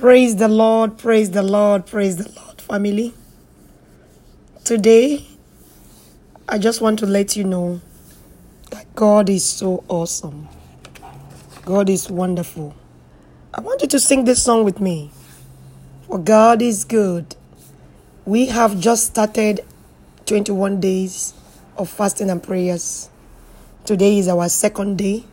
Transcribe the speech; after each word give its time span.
Praise 0.00 0.36
the 0.36 0.46
Lord, 0.46 0.98
praise 0.98 1.30
the 1.30 1.42
Lord, 1.42 1.86
praise 1.86 2.18
the 2.18 2.30
Lord, 2.38 2.60
family. 2.60 3.14
Today, 4.62 5.26
I 6.46 6.58
just 6.58 6.82
want 6.82 6.98
to 6.98 7.06
let 7.06 7.34
you 7.34 7.44
know 7.44 7.80
that 8.70 8.94
God 8.94 9.30
is 9.30 9.42
so 9.42 9.84
awesome. 9.88 10.48
God 11.64 11.88
is 11.88 12.10
wonderful. 12.10 12.74
I 13.54 13.62
want 13.62 13.80
you 13.80 13.88
to 13.88 13.98
sing 13.98 14.26
this 14.26 14.42
song 14.42 14.64
with 14.64 14.80
me. 14.80 15.12
For 16.06 16.18
God 16.18 16.60
is 16.60 16.84
good. 16.84 17.34
We 18.26 18.48
have 18.48 18.78
just 18.78 19.06
started 19.06 19.64
21 20.26 20.78
days 20.78 21.32
of 21.78 21.88
fasting 21.88 22.28
and 22.28 22.42
prayers. 22.42 23.08
Today 23.86 24.18
is 24.18 24.28
our 24.28 24.50
second 24.50 24.98
day. 24.98 25.24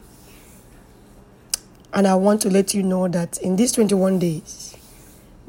And 1.93 2.07
I 2.07 2.15
want 2.15 2.41
to 2.41 2.49
let 2.49 2.73
you 2.73 2.81
know 2.81 3.07
that 3.07 3.37
in 3.37 3.55
these 3.55 3.71
21 3.71 4.17
days, 4.17 4.75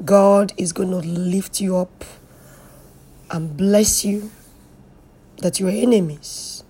God 0.03 0.53
is 0.57 0.73
going 0.73 0.91
to 0.91 0.97
lift 0.97 1.59
you 1.59 1.75
up 1.75 2.05
and 3.31 3.57
bless 3.57 4.05
you, 4.05 4.29
that 5.37 5.59
your 5.59 5.69
enemies 5.69 6.63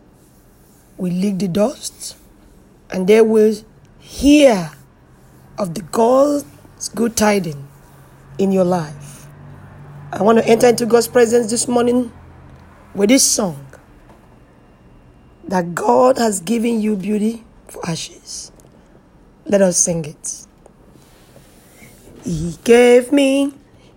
will 0.98 1.11
lick 1.11 1.39
the 1.39 1.49
dust 1.49 2.15
and 2.89 3.05
they 3.05 3.21
will 3.21 3.53
hear 3.99 4.71
of 5.57 5.73
the 5.73 5.81
God's 5.81 6.45
good 6.93 7.17
tidings 7.17 7.67
in 8.37 8.53
your 8.53 8.63
life. 8.63 9.27
I 10.13 10.23
want 10.23 10.37
to 10.37 10.48
enter 10.48 10.67
into 10.67 10.85
God's 10.85 11.09
presence 11.09 11.49
this 11.49 11.67
morning 11.67 12.13
with 12.93 13.09
this 13.09 13.23
song 13.23 13.65
that 15.48 15.76
God 15.76 16.17
has 16.17 16.39
given 16.39 16.79
you 16.79 16.95
beauty 16.95 17.43
for 17.67 17.85
ashes. 17.87 18.53
Let 19.48 19.62
us 19.62 19.77
sing 19.77 20.05
it. 20.05 20.45
He 22.23 22.58
gave 22.63 23.12
me 23.12 23.54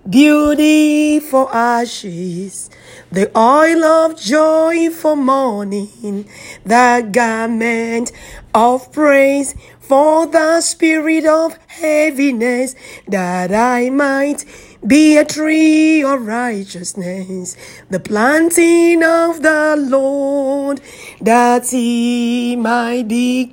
beauty 0.08 1.20
for 1.20 1.54
ashes, 1.54 2.68
the 3.10 3.30
oil 3.36 3.82
of 3.82 4.20
joy 4.20 4.90
for 4.90 5.16
mourning, 5.16 6.28
the 6.64 7.08
garment 7.10 8.12
of 8.54 8.92
praise 8.92 9.54
for 9.80 10.26
the 10.26 10.60
spirit 10.60 11.24
of 11.24 11.58
heaviness, 11.68 12.74
that 13.06 13.50
I 13.50 13.88
might 13.88 14.44
be 14.86 15.16
a 15.16 15.24
tree 15.24 16.02
of 16.02 16.26
righteousness, 16.26 17.56
the 17.88 18.00
planting 18.00 19.02
of 19.02 19.42
the 19.42 19.76
Lord, 19.78 20.82
that 21.22 21.70
he 21.70 22.54
might 22.54 23.08
be. 23.08 23.50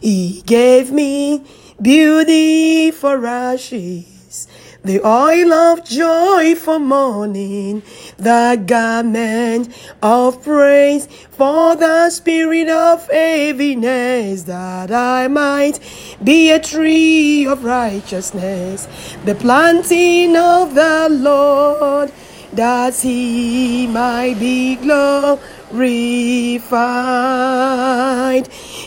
He 0.00 0.42
gave 0.46 0.90
me 0.90 1.44
beauty 1.80 2.90
for 2.90 3.24
ashes, 3.26 4.48
the 4.82 5.00
oil 5.06 5.52
of 5.52 5.84
joy 5.84 6.54
for 6.54 6.78
mourning, 6.78 7.82
the 8.16 8.62
garment 8.66 9.68
of 10.02 10.42
praise 10.42 11.06
for 11.30 11.76
the 11.76 12.10
spirit 12.10 12.68
of 12.68 13.06
heaviness, 13.10 14.44
that 14.44 14.90
I 14.90 15.28
might 15.28 15.78
be 16.24 16.50
a 16.50 16.58
tree 16.58 17.46
of 17.46 17.64
righteousness, 17.64 18.88
the 19.24 19.34
planting 19.34 20.36
of 20.36 20.74
the 20.74 21.08
Lord, 21.10 22.12
that 22.52 22.94
he 22.96 23.86
might 23.86 24.38
be 24.38 24.76
glorified. 24.76 25.57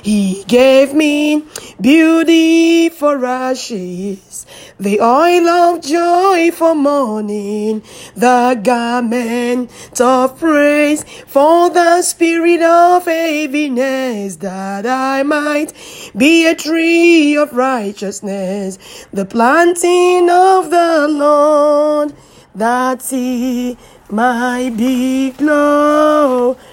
He 0.03 0.43
gave 0.47 0.93
me 0.93 1.43
beauty 1.79 2.89
for 2.89 3.23
ashes, 3.23 4.45
the 4.79 4.99
oil 4.99 5.47
of 5.47 5.81
joy 5.81 6.49
for 6.51 6.73
mourning, 6.73 7.83
the 8.15 8.59
garment 8.63 9.69
of 10.01 10.39
praise 10.39 11.03
for 11.27 11.69
the 11.69 12.01
spirit 12.01 12.61
of 12.61 13.05
heaviness, 13.05 14.37
that 14.37 14.87
I 14.87 15.21
might 15.23 15.73
be 16.17 16.47
a 16.47 16.55
tree 16.55 17.37
of 17.37 17.53
righteousness, 17.53 18.79
the 19.13 19.25
planting 19.25 20.29
of 20.29 20.71
the 20.71 21.07
Lord, 21.07 22.13
that 22.55 23.03
he 23.03 23.77
might 24.09 24.75
be 24.77 25.31
glorified. 25.31 26.70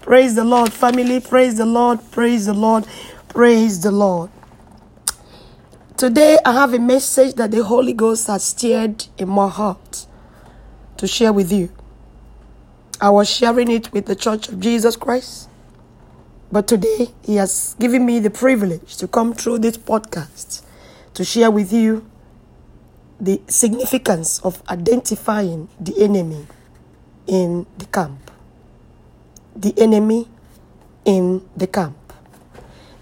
Praise 0.00 0.34
the 0.34 0.44
Lord, 0.44 0.72
family. 0.72 1.20
Praise 1.20 1.58
the 1.58 1.66
Lord. 1.66 2.00
Praise 2.10 2.46
the 2.46 2.54
Lord. 2.54 2.86
Praise 3.28 3.82
the 3.82 3.90
Lord. 3.90 4.30
Today, 5.98 6.38
I 6.42 6.54
have 6.54 6.72
a 6.72 6.78
message 6.78 7.34
that 7.34 7.50
the 7.50 7.62
Holy 7.62 7.92
Ghost 7.92 8.28
has 8.28 8.44
stirred 8.44 9.04
in 9.18 9.28
my 9.28 9.48
heart 9.48 10.06
to 10.96 11.06
share 11.06 11.34
with 11.34 11.52
you. 11.52 11.68
I 12.98 13.10
was 13.10 13.28
sharing 13.28 13.70
it 13.70 13.92
with 13.92 14.06
the 14.06 14.16
Church 14.16 14.48
of 14.48 14.60
Jesus 14.60 14.96
Christ, 14.96 15.50
but 16.50 16.66
today, 16.66 17.08
He 17.22 17.36
has 17.36 17.76
given 17.78 18.06
me 18.06 18.20
the 18.20 18.30
privilege 18.30 18.96
to 18.96 19.06
come 19.06 19.34
through 19.34 19.58
this 19.58 19.76
podcast 19.76 20.62
to 21.12 21.24
share 21.26 21.50
with 21.50 21.74
you 21.74 22.08
the 23.20 23.40
significance 23.48 24.40
of 24.40 24.62
identifying 24.68 25.68
the 25.80 25.94
enemy 26.02 26.46
in 27.26 27.66
the 27.78 27.86
camp. 27.86 28.30
The 29.56 29.74
enemy 29.76 30.28
in 31.04 31.42
the 31.56 31.66
camp. 31.66 31.96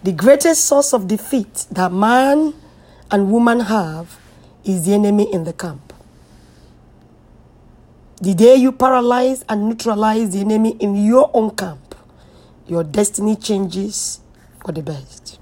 The 0.03 0.13
greatest 0.13 0.65
source 0.65 0.93
of 0.93 1.09
defeat 1.09 1.67
that 1.71 1.93
man 1.93 2.55
and 3.11 3.31
woman 3.31 3.61
have 3.61 4.19
is 4.65 4.87
the 4.87 4.95
enemy 4.95 5.33
in 5.33 5.45
the 5.45 5.53
camp. 5.53 5.93
The 8.21 8.35
day 8.35 8.57
you 8.57 8.73
paralyze 8.73 9.45
and 9.49 9.69
neutralize 9.69 10.31
the 10.31 10.41
enemy 10.41 10.77
in 10.81 10.97
your 10.97 11.31
own 11.35 11.51
camp, 11.55 11.95
your 12.67 12.83
destiny 12.83 13.37
changes 13.37 14.21
for 14.65 14.73
the 14.73 14.83
best. 14.83 15.39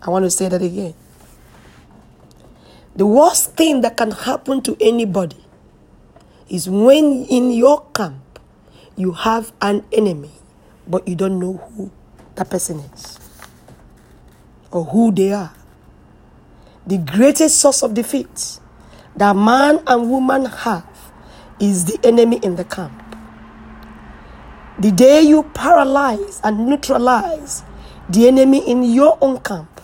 I 0.00 0.10
want 0.10 0.24
to 0.24 0.30
say 0.30 0.48
that 0.48 0.62
again. 0.62 0.94
The 2.96 3.06
worst 3.06 3.56
thing 3.56 3.80
that 3.80 3.96
can 3.96 4.12
happen 4.12 4.62
to 4.62 4.76
anybody 4.80 5.42
is 6.48 6.70
when 6.70 7.26
in 7.26 7.50
your 7.50 7.84
camp 7.92 8.38
you 8.96 9.10
have 9.10 9.52
an 9.60 9.84
enemy, 9.90 10.30
but 10.86 11.08
you 11.08 11.16
don't 11.16 11.40
know 11.40 11.54
who 11.54 11.90
that 12.36 12.50
person 12.50 12.78
is 12.94 13.18
or 14.70 14.84
who 14.84 15.10
they 15.10 15.32
are. 15.32 15.52
The 16.86 16.98
greatest 16.98 17.58
source 17.58 17.82
of 17.82 17.94
defeat 17.94 18.60
that 19.16 19.34
man 19.34 19.82
and 19.88 20.08
woman 20.08 20.44
have 20.44 20.86
is 21.58 21.86
the 21.86 21.98
enemy 22.06 22.38
in 22.44 22.54
the 22.54 22.64
camp. 22.64 23.00
The 24.78 24.92
day 24.92 25.22
you 25.22 25.42
paralyze 25.54 26.40
and 26.44 26.66
neutralize 26.68 27.64
the 28.08 28.28
enemy 28.28 28.68
in 28.70 28.84
your 28.84 29.18
own 29.20 29.40
camp, 29.40 29.80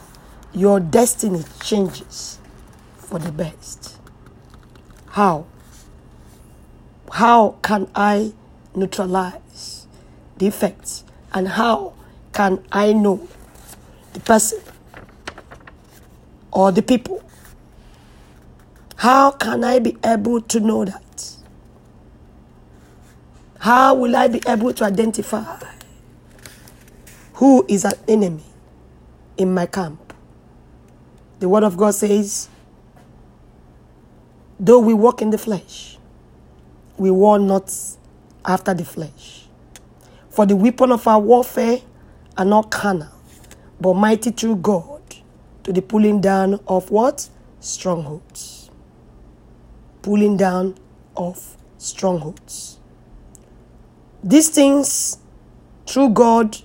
your 0.52 0.78
destiny 0.78 1.42
changes 1.60 2.39
for 3.10 3.18
the 3.18 3.32
best. 3.32 3.98
How? 5.08 5.44
How 7.10 7.56
can 7.60 7.90
I 7.92 8.32
neutralize 8.74 9.88
the 10.38 10.46
effects? 10.46 11.02
And 11.32 11.48
how 11.48 11.94
can 12.32 12.64
I 12.70 12.92
know 12.92 13.26
the 14.12 14.20
person 14.20 14.60
or 16.52 16.70
the 16.70 16.82
people? 16.82 17.22
How 18.96 19.32
can 19.32 19.64
I 19.64 19.80
be 19.80 19.96
able 20.04 20.40
to 20.42 20.60
know 20.60 20.84
that? 20.84 21.34
How 23.58 23.94
will 23.94 24.14
I 24.14 24.28
be 24.28 24.40
able 24.46 24.72
to 24.72 24.84
identify 24.84 25.60
who 27.34 27.64
is 27.68 27.84
an 27.84 27.94
enemy 28.06 28.44
in 29.36 29.52
my 29.52 29.66
camp? 29.66 30.14
The 31.40 31.48
Word 31.48 31.64
of 31.64 31.76
God 31.76 31.94
says, 31.94 32.48
Though 34.62 34.80
we 34.80 34.92
walk 34.92 35.22
in 35.22 35.30
the 35.30 35.38
flesh, 35.38 35.96
we 36.98 37.10
war 37.10 37.38
not 37.38 37.74
after 38.44 38.74
the 38.74 38.84
flesh. 38.84 39.46
For 40.28 40.44
the 40.44 40.54
weapon 40.54 40.92
of 40.92 41.08
our 41.08 41.18
warfare 41.18 41.78
are 42.36 42.44
not 42.44 42.70
carnal, 42.70 43.08
but 43.80 43.94
mighty 43.94 44.30
through 44.30 44.56
God 44.56 45.00
to 45.62 45.72
the 45.72 45.80
pulling 45.80 46.20
down 46.20 46.60
of 46.68 46.90
what? 46.90 47.30
Strongholds. 47.60 48.70
Pulling 50.02 50.36
down 50.36 50.76
of 51.16 51.56
strongholds. 51.78 52.78
These 54.22 54.50
things, 54.50 55.16
through 55.86 56.10
God, 56.10 56.58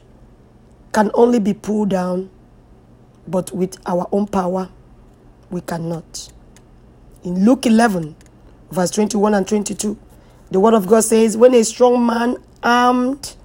can 0.92 1.12
only 1.14 1.40
be 1.40 1.54
pulled 1.54 1.92
down, 1.92 2.30
but 3.26 3.54
with 3.54 3.78
our 3.86 4.06
own 4.12 4.28
power, 4.28 4.68
we 5.50 5.62
cannot. 5.62 6.34
In 7.26 7.44
Luke 7.44 7.66
11, 7.66 8.16
verse 8.70 8.92
21 8.92 9.34
and 9.34 9.48
22, 9.48 9.98
the 10.52 10.60
word 10.60 10.76
of 10.76 10.86
God 10.86 11.04
says, 11.04 11.36
When 11.36 11.56
a 11.56 11.64
strong 11.64 12.06
man 12.06 12.38
armed 12.62 13.36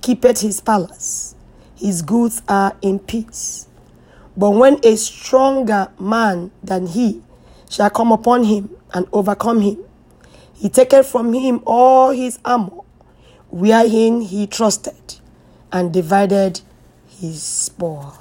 keepeth 0.00 0.40
his 0.40 0.62
palace, 0.62 1.34
his 1.76 2.00
goods 2.00 2.40
are 2.48 2.74
in 2.80 2.98
peace. 2.98 3.68
But 4.38 4.52
when 4.52 4.80
a 4.82 4.96
stronger 4.96 5.92
man 6.00 6.50
than 6.62 6.86
he 6.86 7.22
shall 7.68 7.90
come 7.90 8.10
upon 8.10 8.44
him 8.44 8.70
and 8.94 9.06
overcome 9.12 9.60
him, 9.60 9.84
he 10.54 10.70
taketh 10.70 11.06
from 11.06 11.34
him 11.34 11.60
all 11.66 12.12
his 12.12 12.38
armor, 12.42 12.84
wherein 13.50 14.22
he 14.22 14.46
trusted, 14.46 15.20
and 15.70 15.92
divided 15.92 16.62
his 17.06 17.42
spoil. 17.42 18.16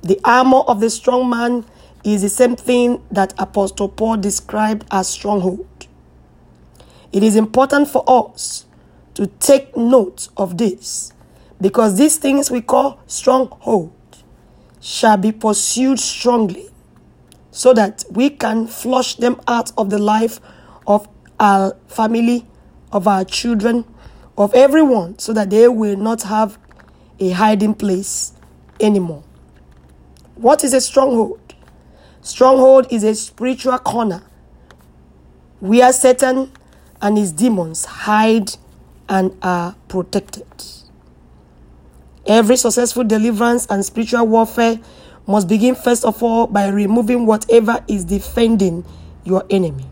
The 0.00 0.18
armor 0.24 0.60
of 0.60 0.80
the 0.80 0.88
strong 0.88 1.28
man 1.28 1.66
is 2.04 2.22
the 2.22 2.28
same 2.28 2.56
thing 2.56 3.02
that 3.10 3.34
Apostle 3.38 3.88
Paul 3.88 4.16
described 4.16 4.86
as 4.90 5.08
stronghold. 5.08 5.86
It 7.12 7.22
is 7.22 7.36
important 7.36 7.88
for 7.88 8.04
us 8.06 8.64
to 9.14 9.26
take 9.26 9.76
note 9.76 10.28
of 10.36 10.56
this 10.58 11.12
because 11.60 11.98
these 11.98 12.16
things 12.16 12.50
we 12.50 12.62
call 12.62 13.00
stronghold 13.06 13.92
shall 14.80 15.16
be 15.16 15.32
pursued 15.32 15.98
strongly 16.00 16.68
so 17.50 17.74
that 17.74 18.04
we 18.10 18.30
can 18.30 18.66
flush 18.66 19.16
them 19.16 19.40
out 19.46 19.72
of 19.76 19.90
the 19.90 19.98
life 19.98 20.40
of 20.86 21.08
our 21.38 21.76
family, 21.88 22.46
of 22.92 23.06
our 23.06 23.24
children, 23.24 23.84
of 24.38 24.54
everyone, 24.54 25.18
so 25.18 25.32
that 25.32 25.50
they 25.50 25.68
will 25.68 25.96
not 25.96 26.22
have 26.22 26.58
a 27.18 27.30
hiding 27.30 27.74
place 27.74 28.32
anymore. 28.78 29.22
What 30.36 30.64
is 30.64 30.72
a 30.72 30.80
stronghold? 30.80 31.49
Stronghold 32.22 32.86
is 32.90 33.02
a 33.02 33.14
spiritual 33.14 33.78
corner 33.78 34.22
where 35.60 35.92
Satan 35.92 36.52
and 37.00 37.16
his 37.16 37.32
demons 37.32 37.84
hide 37.84 38.50
and 39.08 39.36
are 39.42 39.74
protected. 39.88 40.46
Every 42.26 42.56
successful 42.56 43.04
deliverance 43.04 43.66
and 43.70 43.84
spiritual 43.84 44.26
warfare 44.26 44.78
must 45.26 45.48
begin 45.48 45.74
first 45.74 46.04
of 46.04 46.22
all 46.22 46.46
by 46.46 46.68
removing 46.68 47.26
whatever 47.26 47.82
is 47.88 48.04
defending 48.04 48.84
your 49.24 49.44
enemy. 49.50 49.86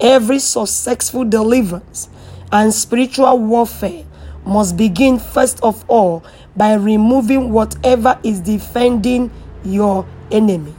Every 0.00 0.38
successful 0.38 1.24
deliverance 1.24 2.08
and 2.52 2.72
spiritual 2.72 3.38
warfare 3.38 4.04
must 4.44 4.76
begin 4.76 5.18
first 5.18 5.60
of 5.62 5.84
all 5.88 6.24
by 6.56 6.74
removing 6.74 7.52
whatever 7.52 8.18
is 8.22 8.40
defending 8.40 9.30
your 9.64 10.06
enemy. 10.30 10.75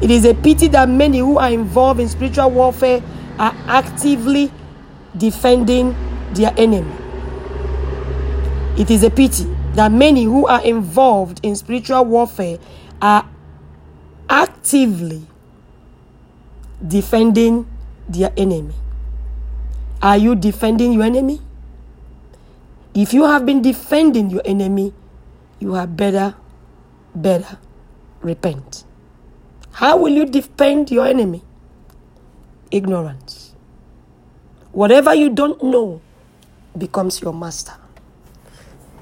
It 0.00 0.10
is 0.10 0.24
a 0.24 0.34
pity 0.34 0.68
that 0.68 0.88
many 0.88 1.18
who 1.18 1.38
are 1.38 1.50
involved 1.50 2.00
in 2.00 2.08
spiritual 2.08 2.50
warfare 2.50 3.02
are 3.38 3.54
actively 3.66 4.52
defending 5.16 5.96
their 6.34 6.52
enemy. 6.56 6.92
It 8.78 8.90
is 8.90 9.02
a 9.02 9.10
pity 9.10 9.44
that 9.74 9.90
many 9.90 10.24
who 10.24 10.46
are 10.46 10.62
involved 10.62 11.40
in 11.42 11.56
spiritual 11.56 12.04
warfare 12.04 12.58
are 13.02 13.28
actively 14.28 15.26
defending 16.86 17.66
their 18.08 18.32
enemy. 18.36 18.74
Are 20.00 20.16
you 20.16 20.36
defending 20.36 20.92
your 20.92 21.02
enemy? 21.02 21.40
If 22.94 23.12
you 23.12 23.24
have 23.24 23.44
been 23.44 23.62
defending 23.62 24.30
your 24.30 24.42
enemy, 24.44 24.92
you 25.58 25.74
are 25.74 25.86
better, 25.86 26.34
better 27.14 27.58
repent. 28.22 28.84
How 29.78 29.96
will 29.96 30.08
you 30.08 30.26
defend 30.26 30.90
your 30.90 31.06
enemy? 31.06 31.40
Ignorance. 32.72 33.54
Whatever 34.72 35.14
you 35.14 35.30
don't 35.30 35.62
know 35.62 36.00
becomes 36.76 37.20
your 37.22 37.32
master. 37.32 37.74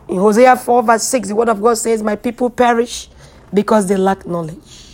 In 0.06 0.18
Hosea 0.18 0.54
4, 0.54 0.82
verse 0.82 1.02
6, 1.04 1.28
the 1.28 1.34
word 1.34 1.48
of 1.48 1.62
God 1.62 1.78
says, 1.78 2.02
My 2.02 2.14
people 2.14 2.50
perish 2.50 3.08
because 3.54 3.86
they 3.86 3.96
lack 3.96 4.26
knowledge. 4.26 4.84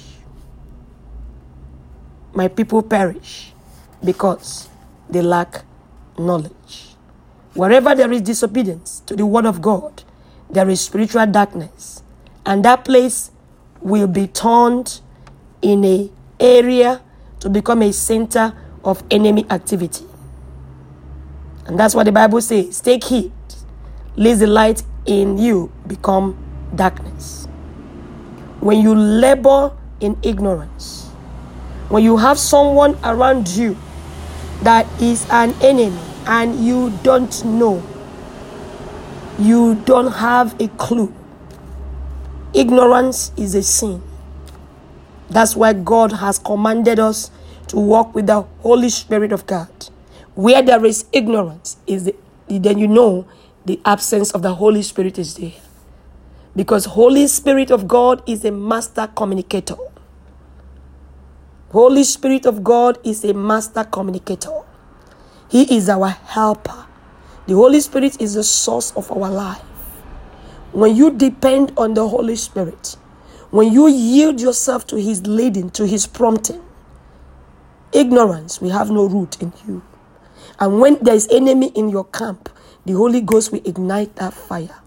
My 2.33 2.47
people 2.47 2.85
perish 2.85 3.53
because 4.05 4.69
they 5.11 5.21
lack 5.21 5.65
knowledge. 6.17 6.95
Wherever 7.55 7.93
there 7.97 8.13
is 8.13 8.23
disobedience 8.23 9.01
to 9.07 9.17
the 9.17 9.27
word 9.27 9.47
of 9.47 9.61
God, 9.61 10.05
there 10.49 10.71
is 10.71 10.81
spiritual 10.81 11.27
darkness. 11.27 12.05
And 12.47 12.65
that 12.65 12.85
place 12.85 13.33
will 13.81 14.07
be 14.07 14.29
turned 14.29 15.01
in 15.63 15.85
a 15.85 16.11
area 16.39 17.01
to 17.41 17.49
become 17.49 17.83
a 17.83 17.93
center 17.93 18.53
of 18.85 19.03
enemy 19.11 19.47
activity. 19.49 20.05
And 21.67 21.79
that's 21.79 21.95
what 21.95 22.05
the 22.05 22.13
Bible 22.13 22.41
says. 22.41 22.81
Take 22.81 23.05
heed, 23.05 23.33
lest 24.17 24.41
the 24.41 24.47
light 24.47 24.83
in 25.07 25.39
you 25.39 25.73
become 25.87 26.37
darkness. 26.75 27.47
When 28.61 28.81
you 28.81 28.95
labor 28.95 29.73
in 30.01 30.17
ignorance, 30.23 31.09
when 31.89 32.03
you 32.05 32.17
have 32.17 32.39
someone 32.39 32.99
around 33.05 33.49
you 33.49 33.77
that 34.63 34.87
is 35.01 35.27
an 35.31 35.55
enemy 35.63 36.01
and 36.27 36.65
you 36.65 36.91
don't 37.03 37.45
know, 37.45 37.83
you 39.39 39.77
don't 39.85 40.13
have 40.13 40.61
a 40.61 40.69
clue. 40.69 41.13
Ignorance 42.55 43.33
is 43.37 43.55
a 43.55 43.63
sin. 43.63 44.03
That's 45.33 45.57
why 45.57 45.73
God 45.73 46.13
has 46.13 46.39
commanded 46.39 46.99
us 46.99 47.31
to 47.69 47.77
walk 47.77 48.15
with 48.15 48.27
the 48.27 48.43
Holy 48.61 48.91
Spirit 48.91 49.33
of 49.33 49.47
God. 49.47 49.71
Where 50.35 50.61
there 50.61 50.85
is 50.85 51.07
ignorance, 51.11 51.79
is 51.87 52.05
the, 52.05 52.15
then 52.49 52.79
you 52.79 52.87
know 52.87 53.27
the 53.65 53.81
absence 53.87 54.31
of 54.33 54.43
the 54.43 54.55
Holy 54.55 54.83
Spirit 54.83 55.19
is 55.19 55.35
there. 55.37 55.55
Because 56.55 56.85
Holy 56.85 57.27
Spirit 57.29 57.71
of 57.71 57.89
God 57.89 58.23
is 58.29 58.45
a 58.45 58.53
master 58.53 59.07
communicator. 59.07 59.77
Holy 61.71 62.05
Spirit 62.05 62.45
of 62.45 62.63
God 62.63 62.99
is 63.03 63.25
a 63.25 63.33
master 63.33 63.85
communicator. 63.85 64.61
He 65.49 65.75
is 65.75 65.89
our 65.89 66.11
helper. 66.11 66.85
The 67.47 67.55
Holy 67.55 67.81
Spirit 67.81 68.21
is 68.21 68.35
the 68.35 68.45
source 68.45 68.93
of 68.97 69.11
our 69.11 69.31
life. 69.31 69.63
When 70.73 70.95
you 70.95 71.11
depend 71.11 71.73
on 71.79 71.95
the 71.95 72.07
Holy 72.07 72.37
Spirit, 72.37 72.97
when 73.53 73.71
you 73.71 73.87
yield 73.87 74.41
yourself 74.41 74.87
to 74.89 74.97
His 74.97 75.27
leading, 75.27 75.69
to 75.71 75.87
His 75.87 76.07
prompting, 76.07 76.63
ignorance 77.93 78.63
will 78.63 78.71
have 78.71 78.91
no 78.91 79.05
root 79.07 79.41
in 79.43 79.53
you. 79.69 79.83
And 80.59 80.81
when 80.81 80.97
there 81.05 81.15
is 81.15 81.29
enemy 81.31 81.69
in 81.75 81.91
your 81.91 82.05
camp, 82.05 82.49
the 82.87 82.95
Holy 82.95 83.21
Ghost 83.21 83.53
will 83.53 83.61
ignite 83.67 84.17
that 84.17 84.33
fire. 84.33 84.81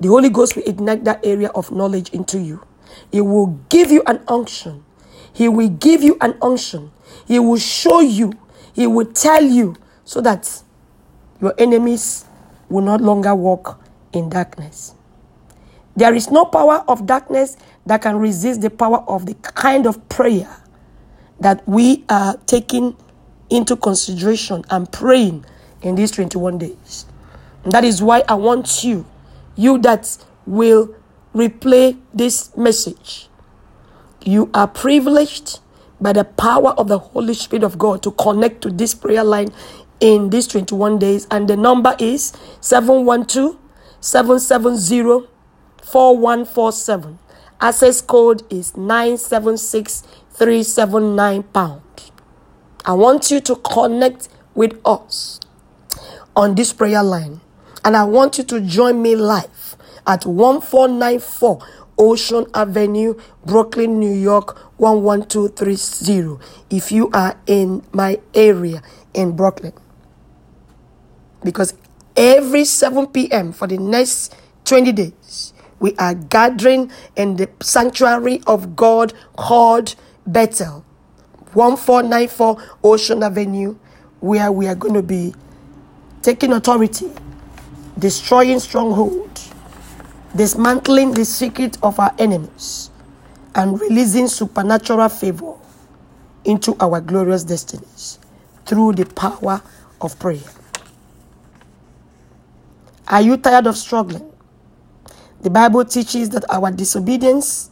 The 0.00 0.08
Holy 0.08 0.28
Ghost 0.28 0.54
will 0.54 0.64
ignite 0.66 1.04
that 1.04 1.24
area 1.24 1.48
of 1.48 1.72
knowledge 1.72 2.10
into 2.10 2.38
you. 2.38 2.62
He 3.10 3.22
will 3.22 3.58
give 3.70 3.90
you 3.90 4.02
an 4.06 4.22
unction. 4.28 4.84
He 5.32 5.48
will 5.48 5.70
give 5.70 6.02
you 6.02 6.18
an 6.20 6.36
unction. 6.42 6.92
He 7.26 7.38
will 7.38 7.58
show 7.58 8.00
you. 8.00 8.34
He 8.74 8.86
will 8.86 9.06
tell 9.06 9.42
you 9.42 9.76
so 10.04 10.20
that 10.20 10.62
your 11.40 11.54
enemies 11.56 12.26
will 12.68 12.82
not 12.82 13.00
longer 13.00 13.34
walk 13.34 13.80
in 14.12 14.28
darkness. 14.28 14.94
There 16.00 16.14
is 16.14 16.30
no 16.30 16.46
power 16.46 16.82
of 16.88 17.04
darkness 17.04 17.58
that 17.84 18.00
can 18.00 18.16
resist 18.16 18.62
the 18.62 18.70
power 18.70 19.04
of 19.06 19.26
the 19.26 19.34
kind 19.34 19.86
of 19.86 20.08
prayer 20.08 20.48
that 21.40 21.62
we 21.68 22.06
are 22.08 22.38
taking 22.46 22.96
into 23.50 23.76
consideration 23.76 24.64
and 24.70 24.90
praying 24.90 25.44
in 25.82 25.96
these 25.96 26.10
21 26.12 26.56
days. 26.56 27.04
And 27.64 27.72
that 27.72 27.84
is 27.84 28.02
why 28.02 28.22
I 28.26 28.32
want 28.32 28.82
you, 28.82 29.04
you 29.56 29.76
that 29.80 30.16
will 30.46 30.94
replay 31.34 32.00
this 32.14 32.56
message, 32.56 33.28
you 34.22 34.48
are 34.54 34.68
privileged 34.68 35.60
by 36.00 36.14
the 36.14 36.24
power 36.24 36.70
of 36.78 36.88
the 36.88 36.98
Holy 36.98 37.34
Spirit 37.34 37.62
of 37.62 37.76
God 37.76 38.02
to 38.04 38.10
connect 38.12 38.62
to 38.62 38.70
this 38.70 38.94
prayer 38.94 39.22
line 39.22 39.48
in 40.00 40.30
these 40.30 40.46
21 40.46 40.98
days. 40.98 41.26
And 41.30 41.46
the 41.46 41.58
number 41.58 41.94
is 41.98 42.32
712 42.62 43.58
770 44.00 45.29
4147. 45.82 47.18
Access 47.60 48.00
code 48.00 48.42
is 48.50 48.76
976379 48.76 51.42
pound. 51.44 51.82
I 52.84 52.92
want 52.94 53.30
you 53.30 53.40
to 53.40 53.56
connect 53.56 54.28
with 54.54 54.80
us 54.84 55.40
on 56.34 56.54
this 56.54 56.72
prayer 56.72 57.02
line. 57.02 57.40
And 57.84 57.96
I 57.96 58.04
want 58.04 58.38
you 58.38 58.44
to 58.44 58.60
join 58.60 59.02
me 59.02 59.16
live 59.16 59.76
at 60.06 60.24
1494 60.24 61.58
Ocean 61.98 62.46
Avenue, 62.54 63.14
Brooklyn, 63.44 63.98
New 63.98 64.12
York 64.12 64.56
11230. 64.78 66.38
If 66.70 66.90
you 66.90 67.10
are 67.12 67.38
in 67.46 67.84
my 67.92 68.18
area 68.34 68.82
in 69.12 69.36
Brooklyn. 69.36 69.74
Because 71.44 71.74
every 72.16 72.64
7 72.64 73.08
p.m. 73.08 73.52
for 73.52 73.66
the 73.66 73.76
next 73.78 74.34
20 74.64 74.92
days, 74.92 75.52
we 75.80 75.96
are 75.96 76.14
gathering 76.14 76.90
in 77.16 77.36
the 77.36 77.50
sanctuary 77.62 78.40
of 78.46 78.76
God 78.76 79.12
called 79.36 79.96
Bethel, 80.26 80.84
1494 81.54 82.62
Ocean 82.84 83.22
Avenue, 83.22 83.76
where 84.20 84.52
we 84.52 84.68
are 84.68 84.74
going 84.76 84.94
to 84.94 85.02
be 85.02 85.34
taking 86.22 86.52
authority 86.52 87.10
destroying 87.98 88.58
stronghold, 88.58 89.40
dismantling 90.34 91.12
the 91.12 91.24
secret 91.24 91.76
of 91.82 92.00
our 92.00 92.14
enemies, 92.18 92.90
and 93.54 93.80
releasing 93.80 94.28
supernatural 94.28 95.08
favor 95.08 95.54
into 96.44 96.76
our 96.80 97.00
glorious 97.00 97.44
destinies 97.44 98.18
through 98.66 98.92
the 98.94 99.04
power 99.06 99.60
of 100.00 100.18
prayer. 100.18 100.40
Are 103.08 103.20
you 103.22 103.36
tired 103.36 103.66
of 103.66 103.76
struggling? 103.76 104.29
The 105.42 105.50
Bible 105.50 105.84
teaches 105.84 106.30
that 106.30 106.44
our 106.50 106.70
disobedience 106.70 107.70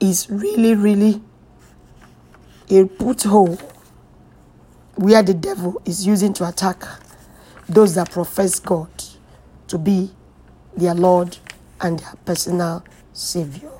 is 0.00 0.28
really, 0.28 0.74
really 0.74 1.22
a 2.70 2.88
hole 3.28 3.58
where 4.96 5.22
the 5.22 5.34
devil 5.34 5.80
is 5.84 6.06
using 6.06 6.32
to 6.34 6.48
attack 6.48 6.82
those 7.68 7.94
that 7.94 8.10
profess 8.10 8.58
God 8.58 8.90
to 9.68 9.78
be 9.78 10.10
their 10.76 10.94
Lord 10.94 11.36
and 11.80 11.98
their 11.98 12.14
personal 12.24 12.84
Savior. 13.12 13.70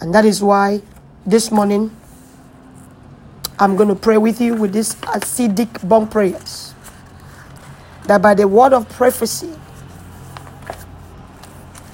And 0.00 0.14
that 0.14 0.24
is 0.24 0.42
why 0.42 0.82
this 1.24 1.50
morning 1.50 1.94
I'm 3.58 3.76
going 3.76 3.88
to 3.88 3.94
pray 3.94 4.18
with 4.18 4.40
you 4.40 4.54
with 4.54 4.74
these 4.74 4.94
acidic 4.96 5.88
bomb 5.88 6.08
prayers. 6.08 6.74
That 8.04 8.20
by 8.20 8.34
the 8.34 8.46
word 8.46 8.72
of 8.74 8.88
prophecy, 8.90 9.52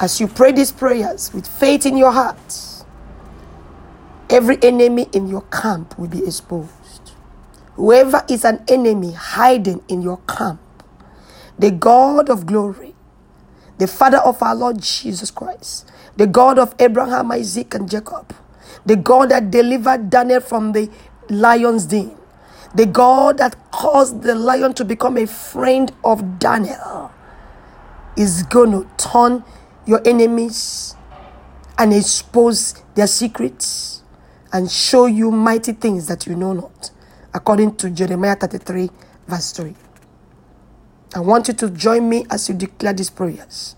as 0.02 0.20
you 0.20 0.26
pray 0.26 0.50
these 0.50 0.72
prayers 0.72 1.32
with 1.32 1.46
faith 1.46 1.86
in 1.86 1.96
your 1.96 2.10
heart, 2.10 2.84
every 4.28 4.58
enemy 4.60 5.06
in 5.12 5.28
your 5.28 5.42
camp 5.42 5.96
will 5.96 6.08
be 6.08 6.26
exposed. 6.26 7.12
Whoever 7.76 8.24
is 8.28 8.44
an 8.44 8.64
enemy 8.66 9.12
hiding 9.12 9.80
in 9.86 10.02
your 10.02 10.18
camp, 10.26 10.60
the 11.56 11.70
God 11.70 12.28
of 12.28 12.46
glory, 12.46 12.96
the 13.78 13.86
Father 13.86 14.18
of 14.18 14.42
our 14.42 14.56
Lord 14.56 14.82
Jesus 14.82 15.30
Christ, 15.30 15.88
the 16.16 16.26
God 16.26 16.58
of 16.58 16.74
Abraham, 16.80 17.30
Isaac, 17.30 17.72
and 17.74 17.88
Jacob, 17.88 18.34
the 18.84 18.96
God 18.96 19.30
that 19.30 19.52
delivered 19.52 20.10
Daniel 20.10 20.40
from 20.40 20.72
the 20.72 20.90
lion's 21.30 21.86
den, 21.86 22.16
the 22.74 22.86
God 22.86 23.38
that 23.38 23.56
caused 23.70 24.22
the 24.22 24.34
lion 24.34 24.74
to 24.74 24.84
become 24.84 25.16
a 25.16 25.28
friend 25.28 25.92
of 26.02 26.40
Daniel, 26.40 27.12
is 28.16 28.42
going 28.42 28.72
to 28.72 28.88
turn 28.96 29.44
your 29.86 30.00
enemies 30.06 30.94
and 31.78 31.92
expose 31.92 32.74
their 32.94 33.06
secrets 33.06 34.02
and 34.52 34.70
show 34.70 35.06
you 35.06 35.30
mighty 35.30 35.72
things 35.72 36.06
that 36.08 36.26
you 36.26 36.34
know 36.36 36.52
not, 36.52 36.90
according 37.34 37.74
to 37.76 37.90
Jeremiah 37.90 38.36
33, 38.36 38.90
verse 39.26 39.52
3. 39.52 39.74
I 41.14 41.20
want 41.20 41.48
you 41.48 41.54
to 41.54 41.70
join 41.70 42.08
me 42.08 42.26
as 42.30 42.48
you 42.48 42.54
declare 42.54 42.92
these 42.92 43.10
prayers 43.10 43.76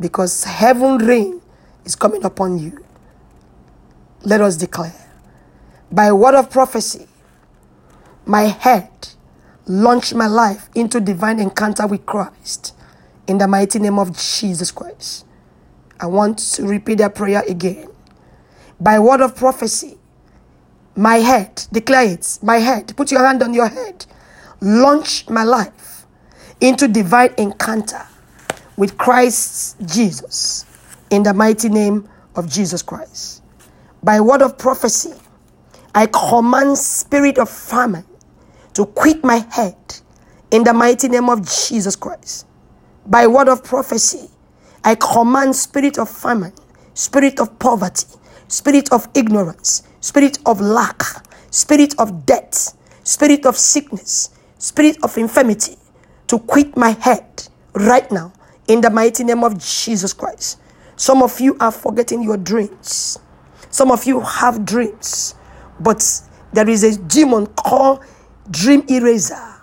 because 0.00 0.44
heaven 0.44 0.98
rain 0.98 1.40
is 1.84 1.94
coming 1.94 2.24
upon 2.24 2.58
you. 2.58 2.84
Let 4.24 4.40
us 4.40 4.56
declare 4.56 4.94
by 5.90 6.12
word 6.12 6.34
of 6.34 6.50
prophecy, 6.50 7.06
my 8.26 8.42
head 8.42 8.90
launch 9.66 10.14
my 10.14 10.26
life 10.26 10.68
into 10.74 11.00
divine 11.00 11.38
encounter 11.38 11.86
with 11.86 12.04
Christ 12.06 12.74
in 13.28 13.38
the 13.38 13.46
mighty 13.46 13.78
name 13.78 13.98
of 13.98 14.16
Jesus 14.16 14.72
Christ. 14.72 15.24
I 16.00 16.06
want 16.06 16.38
to 16.54 16.66
repeat 16.66 16.96
that 16.96 17.14
prayer 17.14 17.42
again. 17.46 17.88
By 18.80 18.98
word 18.98 19.20
of 19.20 19.36
prophecy, 19.36 19.98
my 20.96 21.16
head, 21.16 21.64
declare 21.72 22.06
it, 22.14 22.38
my 22.42 22.56
head, 22.56 22.96
put 22.96 23.12
your 23.12 23.24
hand 23.24 23.42
on 23.42 23.54
your 23.54 23.68
head, 23.68 24.06
launch 24.60 25.28
my 25.28 25.44
life 25.44 26.06
into 26.60 26.88
divine 26.88 27.34
encounter 27.38 28.04
with 28.76 28.96
Christ 28.96 29.76
Jesus 29.86 30.64
in 31.10 31.22
the 31.22 31.34
mighty 31.34 31.68
name 31.68 32.08
of 32.34 32.50
Jesus 32.50 32.82
Christ. 32.82 33.42
By 34.02 34.20
word 34.20 34.42
of 34.42 34.56
prophecy, 34.56 35.12
I 35.94 36.06
command 36.06 36.78
spirit 36.78 37.38
of 37.38 37.50
famine 37.50 38.06
to 38.74 38.86
quit 38.86 39.22
my 39.24 39.44
head 39.50 39.76
in 40.50 40.64
the 40.64 40.72
mighty 40.72 41.08
name 41.08 41.28
of 41.28 41.46
Jesus 41.46 41.96
Christ. 41.96 42.46
By 43.08 43.26
word 43.26 43.48
of 43.48 43.64
prophecy, 43.64 44.30
I 44.84 44.96
command 44.96 45.56
spirit 45.56 45.98
of 45.98 46.10
famine, 46.10 46.52
spirit 46.94 47.40
of 47.40 47.58
poverty, 47.58 48.06
spirit 48.48 48.92
of 48.92 49.08
ignorance, 49.14 49.82
spirit 50.00 50.38
of 50.46 50.60
lack, 50.60 51.02
spirit 51.50 51.94
of 51.98 52.26
debt, 52.26 52.74
spirit 53.04 53.46
of 53.46 53.56
sickness, 53.56 54.30
spirit 54.58 54.98
of 55.04 55.18
infirmity 55.18 55.76
to 56.28 56.38
quit 56.40 56.76
my 56.76 56.90
head 56.90 57.48
right 57.74 58.10
now 58.12 58.32
in 58.68 58.82
the 58.82 58.90
mighty 58.90 59.24
name 59.24 59.44
of 59.44 59.58
Jesus 59.58 60.12
Christ. 60.12 60.60
Some 60.96 61.22
of 61.22 61.40
you 61.40 61.56
are 61.60 61.72
forgetting 61.72 62.22
your 62.22 62.36
dreams. 62.38 63.20
Some 63.70 63.90
of 63.90 64.04
you 64.06 64.20
have 64.20 64.66
dreams, 64.66 65.34
but 65.80 66.04
there 66.52 66.68
is 66.68 66.84
a 66.84 66.98
demon 67.04 67.46
called 67.48 68.04
dream 68.50 68.84
eraser. 68.90 69.57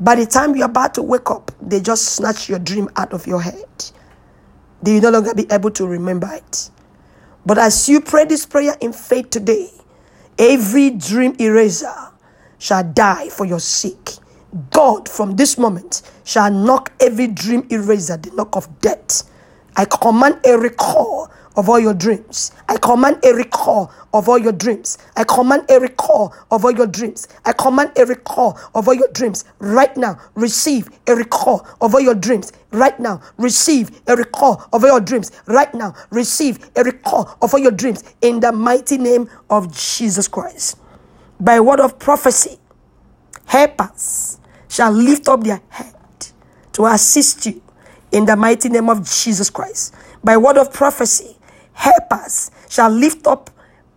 By 0.00 0.14
the 0.14 0.26
time 0.26 0.54
you're 0.54 0.66
about 0.66 0.94
to 0.94 1.02
wake 1.02 1.30
up, 1.30 1.50
they 1.60 1.80
just 1.80 2.04
snatch 2.14 2.48
your 2.48 2.60
dream 2.60 2.88
out 2.96 3.12
of 3.12 3.26
your 3.26 3.40
head. 3.42 3.66
They 4.82 4.94
will 4.94 5.00
no 5.02 5.10
longer 5.10 5.34
be 5.34 5.46
able 5.50 5.72
to 5.72 5.86
remember 5.86 6.28
it. 6.32 6.70
But 7.44 7.58
as 7.58 7.88
you 7.88 8.00
pray 8.00 8.24
this 8.24 8.46
prayer 8.46 8.76
in 8.80 8.92
faith 8.92 9.30
today, 9.30 9.70
every 10.38 10.90
dream 10.90 11.34
eraser 11.40 11.94
shall 12.58 12.84
die 12.84 13.28
for 13.30 13.44
your 13.44 13.58
sake. 13.60 14.18
God, 14.70 15.08
from 15.08 15.36
this 15.36 15.58
moment, 15.58 16.02
shall 16.24 16.50
knock 16.50 16.92
every 17.00 17.26
dream 17.26 17.66
eraser, 17.70 18.16
the 18.16 18.30
knock 18.30 18.54
of 18.56 18.80
death. 18.80 19.24
I 19.76 19.84
command 19.84 20.40
a 20.46 20.56
recall 20.58 21.30
of 21.58 21.68
all 21.68 21.80
your 21.80 21.92
dreams. 21.92 22.52
I 22.68 22.76
command 22.76 23.18
a 23.24 23.34
recall 23.34 23.92
of 24.14 24.28
all 24.28 24.38
your 24.38 24.52
dreams. 24.52 24.96
I 25.16 25.24
command 25.24 25.68
a 25.68 25.80
recall 25.80 26.32
of 26.52 26.64
all 26.64 26.70
your 26.70 26.86
dreams. 26.86 27.26
I 27.44 27.52
command 27.52 27.92
a 27.98 28.06
recall 28.06 28.56
of 28.76 28.86
all 28.86 28.94
your 28.94 29.08
dreams. 29.08 29.44
Right 29.58 29.94
now, 29.96 30.20
receive 30.36 30.88
a 31.08 31.16
recall 31.16 31.66
of 31.80 31.94
all 31.94 32.00
your 32.00 32.14
dreams. 32.14 32.52
Right 32.70 32.98
now, 33.00 33.20
receive 33.38 34.00
a 34.06 34.14
recall 34.14 34.68
of 34.72 34.84
all 34.84 34.90
your 34.90 35.00
dreams. 35.00 35.32
Right 35.46 35.74
now, 35.74 35.94
receive 36.10 36.70
a 36.76 36.84
recall 36.84 37.36
of 37.42 37.52
all 37.52 37.60
your 37.60 37.72
dreams 37.72 38.04
in 38.22 38.38
the 38.38 38.52
mighty 38.52 38.96
name 38.96 39.28
of 39.50 39.76
Jesus 39.76 40.28
Christ. 40.28 40.78
By 41.40 41.58
word 41.58 41.80
of 41.80 41.98
prophecy, 41.98 42.58
helpers 43.46 44.38
shall 44.68 44.92
lift 44.92 45.26
up 45.28 45.42
their 45.42 45.60
head 45.70 45.94
to 46.74 46.86
assist 46.86 47.46
you 47.46 47.60
in 48.12 48.26
the 48.26 48.36
mighty 48.36 48.68
name 48.68 48.88
of 48.88 49.04
Jesus 49.10 49.50
Christ. 49.50 49.92
By 50.22 50.36
word 50.36 50.56
of 50.56 50.72
prophecy, 50.72 51.37
helpers 51.78 52.50
shall 52.68 52.90
lift 52.90 53.26
up 53.26 53.50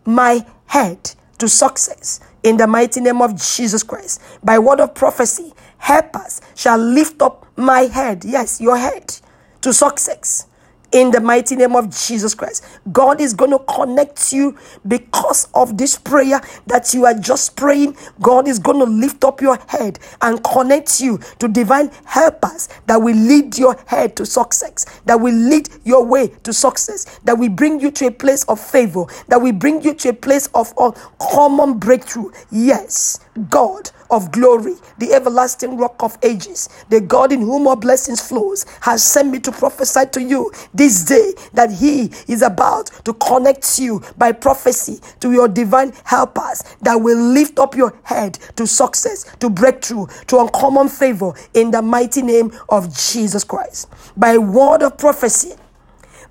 my 0.06 0.46
head 0.68 1.12
to 1.40 1.50
success 1.50 2.20
in 2.44 2.58
the 2.58 2.68
mighty 2.68 3.02
name 3.02 3.22
of 3.22 3.36
Jesus 3.36 3.82
Christ. 3.84 4.22
By 4.44 4.60
word 4.60 4.80
of 4.80 4.94
prophecy, 4.94 5.52
helpers 5.80 6.42
shall 6.56 6.78
lift 6.78 7.22
up 7.22 7.48
my 7.58 7.82
head, 7.82 8.24
yes, 8.24 8.62
your 8.62 8.78
head, 8.78 9.16
to 9.62 9.74
success 9.74 10.48
in 10.92 11.12
the 11.12 11.20
mighty 11.22 11.56
name 11.56 11.76
of 11.76 11.90
Jesus 11.90 12.36
Christ. 12.36 12.66
God 12.92 13.22
is 13.22 13.34
going 13.34 13.52
to 13.52 13.60
connect 13.60 14.34
you 14.34 14.58
because 14.88 15.48
of 15.54 15.78
this 15.78 15.98
prayer 15.98 16.42
that 16.68 16.94
you 16.94 17.06
are 17.06 17.14
just 17.14 17.56
praying. 17.56 17.96
God 18.22 18.48
is 18.48 18.60
going 18.60 18.80
to 18.80 18.86
lift 18.86 19.24
up 19.24 19.42
your 19.42 19.58
head 19.68 20.00
and 20.22 20.44
connect 20.44 21.00
you 21.02 21.20
to 21.40 21.48
divine 21.48 21.92
helpers 22.06 22.70
that 22.88 22.98
will 22.98 23.16
lead 23.16 23.58
your 23.58 23.76
head 23.88 24.16
to 24.18 24.26
success, 24.26 24.86
that 25.06 25.20
will 25.20 25.36
lead 25.36 25.70
your 25.84 26.06
way 26.06 26.28
to 26.44 26.54
success, 26.54 27.20
that 27.26 27.38
will 27.38 27.50
bring 27.50 27.80
you 27.80 27.92
to 27.92 28.08
a 28.08 28.12
place 28.12 28.44
of 28.46 28.60
favor, 28.60 29.06
that 29.28 29.42
will 29.42 29.54
bring 29.54 29.82
you 29.84 29.94
to 29.94 30.10
a 30.10 30.14
place 30.14 30.48
of 30.54 30.74
common 31.20 31.78
breakthrough. 31.80 32.30
Yes, 32.52 33.20
God 33.50 33.92
of 34.10 34.32
glory, 34.32 34.76
the 34.98 35.14
everlasting 35.14 35.78
rock 35.78 36.04
of 36.04 36.18
ages, 36.24 36.70
the 36.90 37.00
God 37.02 37.32
in 37.32 37.42
whom 37.42 37.68
all 37.68 37.76
blessings 37.76 38.22
flows, 38.22 38.66
has 38.82 39.04
sent 39.04 39.32
me 39.32 39.40
to 39.40 39.52
prophesy 39.52 40.06
to 40.12 40.22
you 40.22 40.52
this 40.74 41.06
day 41.06 41.34
that 41.54 41.72
He 41.72 42.12
is 42.28 42.42
about 42.42 42.88
to 43.06 43.14
connect 43.14 43.80
you 43.80 44.02
by 44.18 44.32
prophecy 44.34 45.00
to 45.22 45.32
your 45.32 45.48
divine 45.48 45.94
helpers 46.04 46.64
that 46.82 46.96
will 46.96 47.18
lift 47.20 47.60
up 47.60 47.76
your 47.76 47.94
head 48.04 48.38
to 48.56 48.68
success, 48.68 49.26
to 49.40 49.50
breakthrough, 49.50 50.06
to 50.28 50.40
uncommon 50.40 50.90
favor 50.90 51.34
in 51.54 51.72
the 51.72 51.82
mighty 51.82 52.22
name 52.22 52.52
of 52.70 52.96
Jesus 52.96 53.44
Christ. 53.44 53.90
By 54.18 54.38
word 54.38 54.84
of 54.84 54.98
prophecy, 54.98 55.54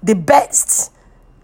the 0.02 0.14
best 0.14 0.92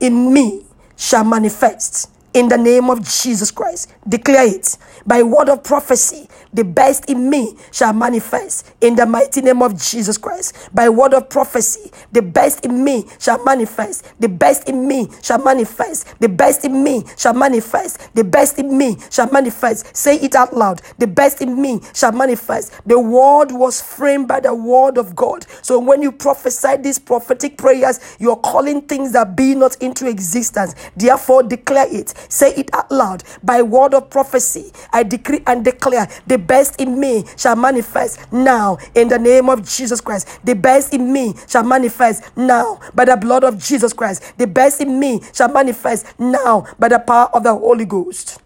in 0.00 0.32
me 0.32 0.64
shall 0.96 1.24
manifest 1.24 2.10
in 2.36 2.48
the 2.50 2.58
name 2.58 2.90
of 2.90 3.02
Jesus 3.02 3.50
Christ. 3.50 3.90
Declare 4.08 4.56
it 4.56 4.76
by 5.06 5.22
word 5.22 5.48
of 5.48 5.64
prophecy. 5.64 6.28
The 6.52 6.64
best 6.64 7.08
in 7.10 7.30
me 7.30 7.56
shall 7.72 7.94
manifest 7.94 8.70
in 8.82 8.94
the 8.94 9.06
mighty 9.06 9.40
name 9.40 9.62
of 9.62 9.80
Jesus 9.80 10.18
Christ. 10.18 10.54
By 10.74 10.88
word 10.90 11.14
of 11.14 11.30
prophecy, 11.30 11.90
the 12.12 12.22
best 12.22 12.64
in 12.66 12.84
me 12.84 13.06
shall 13.18 13.42
manifest. 13.44 14.12
The 14.20 14.28
best 14.28 14.68
in 14.68 14.86
me 14.86 15.08
shall 15.22 15.42
manifest. 15.42 16.06
The 16.20 16.28
best 16.28 16.64
in 16.66 16.84
me 16.84 17.04
shall 17.16 17.34
manifest. 17.34 18.14
The 18.14 18.24
best 18.24 18.58
in 18.58 18.76
me 18.76 18.98
shall 19.10 19.30
manifest. 19.32 19.96
Say 19.96 20.16
it 20.18 20.34
out 20.34 20.54
loud. 20.54 20.82
The 20.98 21.06
best 21.06 21.40
in 21.40 21.60
me 21.60 21.80
shall 21.94 22.12
manifest. 22.12 22.72
The 22.86 23.00
word 23.00 23.50
was 23.52 23.80
framed 23.80 24.28
by 24.28 24.40
the 24.40 24.54
word 24.54 24.98
of 24.98 25.16
God. 25.16 25.46
So 25.62 25.78
when 25.78 26.02
you 26.02 26.12
prophesy 26.12 26.76
these 26.76 26.98
prophetic 26.98 27.56
prayers, 27.56 27.98
you're 28.18 28.36
calling 28.36 28.82
things 28.82 29.12
that 29.12 29.36
be 29.36 29.54
not 29.54 29.76
into 29.82 30.06
existence. 30.06 30.74
Therefore, 30.96 31.42
declare 31.42 31.86
it. 31.90 32.12
Say 32.28 32.54
it 32.54 32.70
out 32.74 32.90
loud. 32.90 33.24
By 33.42 33.62
word 33.62 33.94
of 33.94 34.10
prophecy, 34.10 34.72
I 34.92 35.02
decree 35.02 35.42
and 35.46 35.64
declare 35.64 36.08
the 36.26 36.38
best 36.38 36.80
in 36.80 36.98
me 36.98 37.24
shall 37.36 37.56
manifest 37.56 38.32
now 38.32 38.78
in 38.94 39.08
the 39.08 39.18
name 39.18 39.48
of 39.48 39.68
Jesus 39.68 40.00
Christ. 40.00 40.28
The 40.44 40.54
best 40.54 40.94
in 40.94 41.12
me 41.12 41.34
shall 41.48 41.64
manifest 41.64 42.36
now 42.36 42.80
by 42.94 43.04
the 43.04 43.16
blood 43.16 43.44
of 43.44 43.58
Jesus 43.58 43.92
Christ. 43.92 44.22
The 44.38 44.46
best 44.46 44.80
in 44.80 44.98
me 44.98 45.20
shall 45.32 45.48
manifest 45.52 46.06
now 46.18 46.66
by 46.78 46.88
the 46.88 46.98
power 46.98 47.28
of 47.34 47.42
the 47.44 47.54
Holy 47.54 47.84
Ghost. 47.84 48.40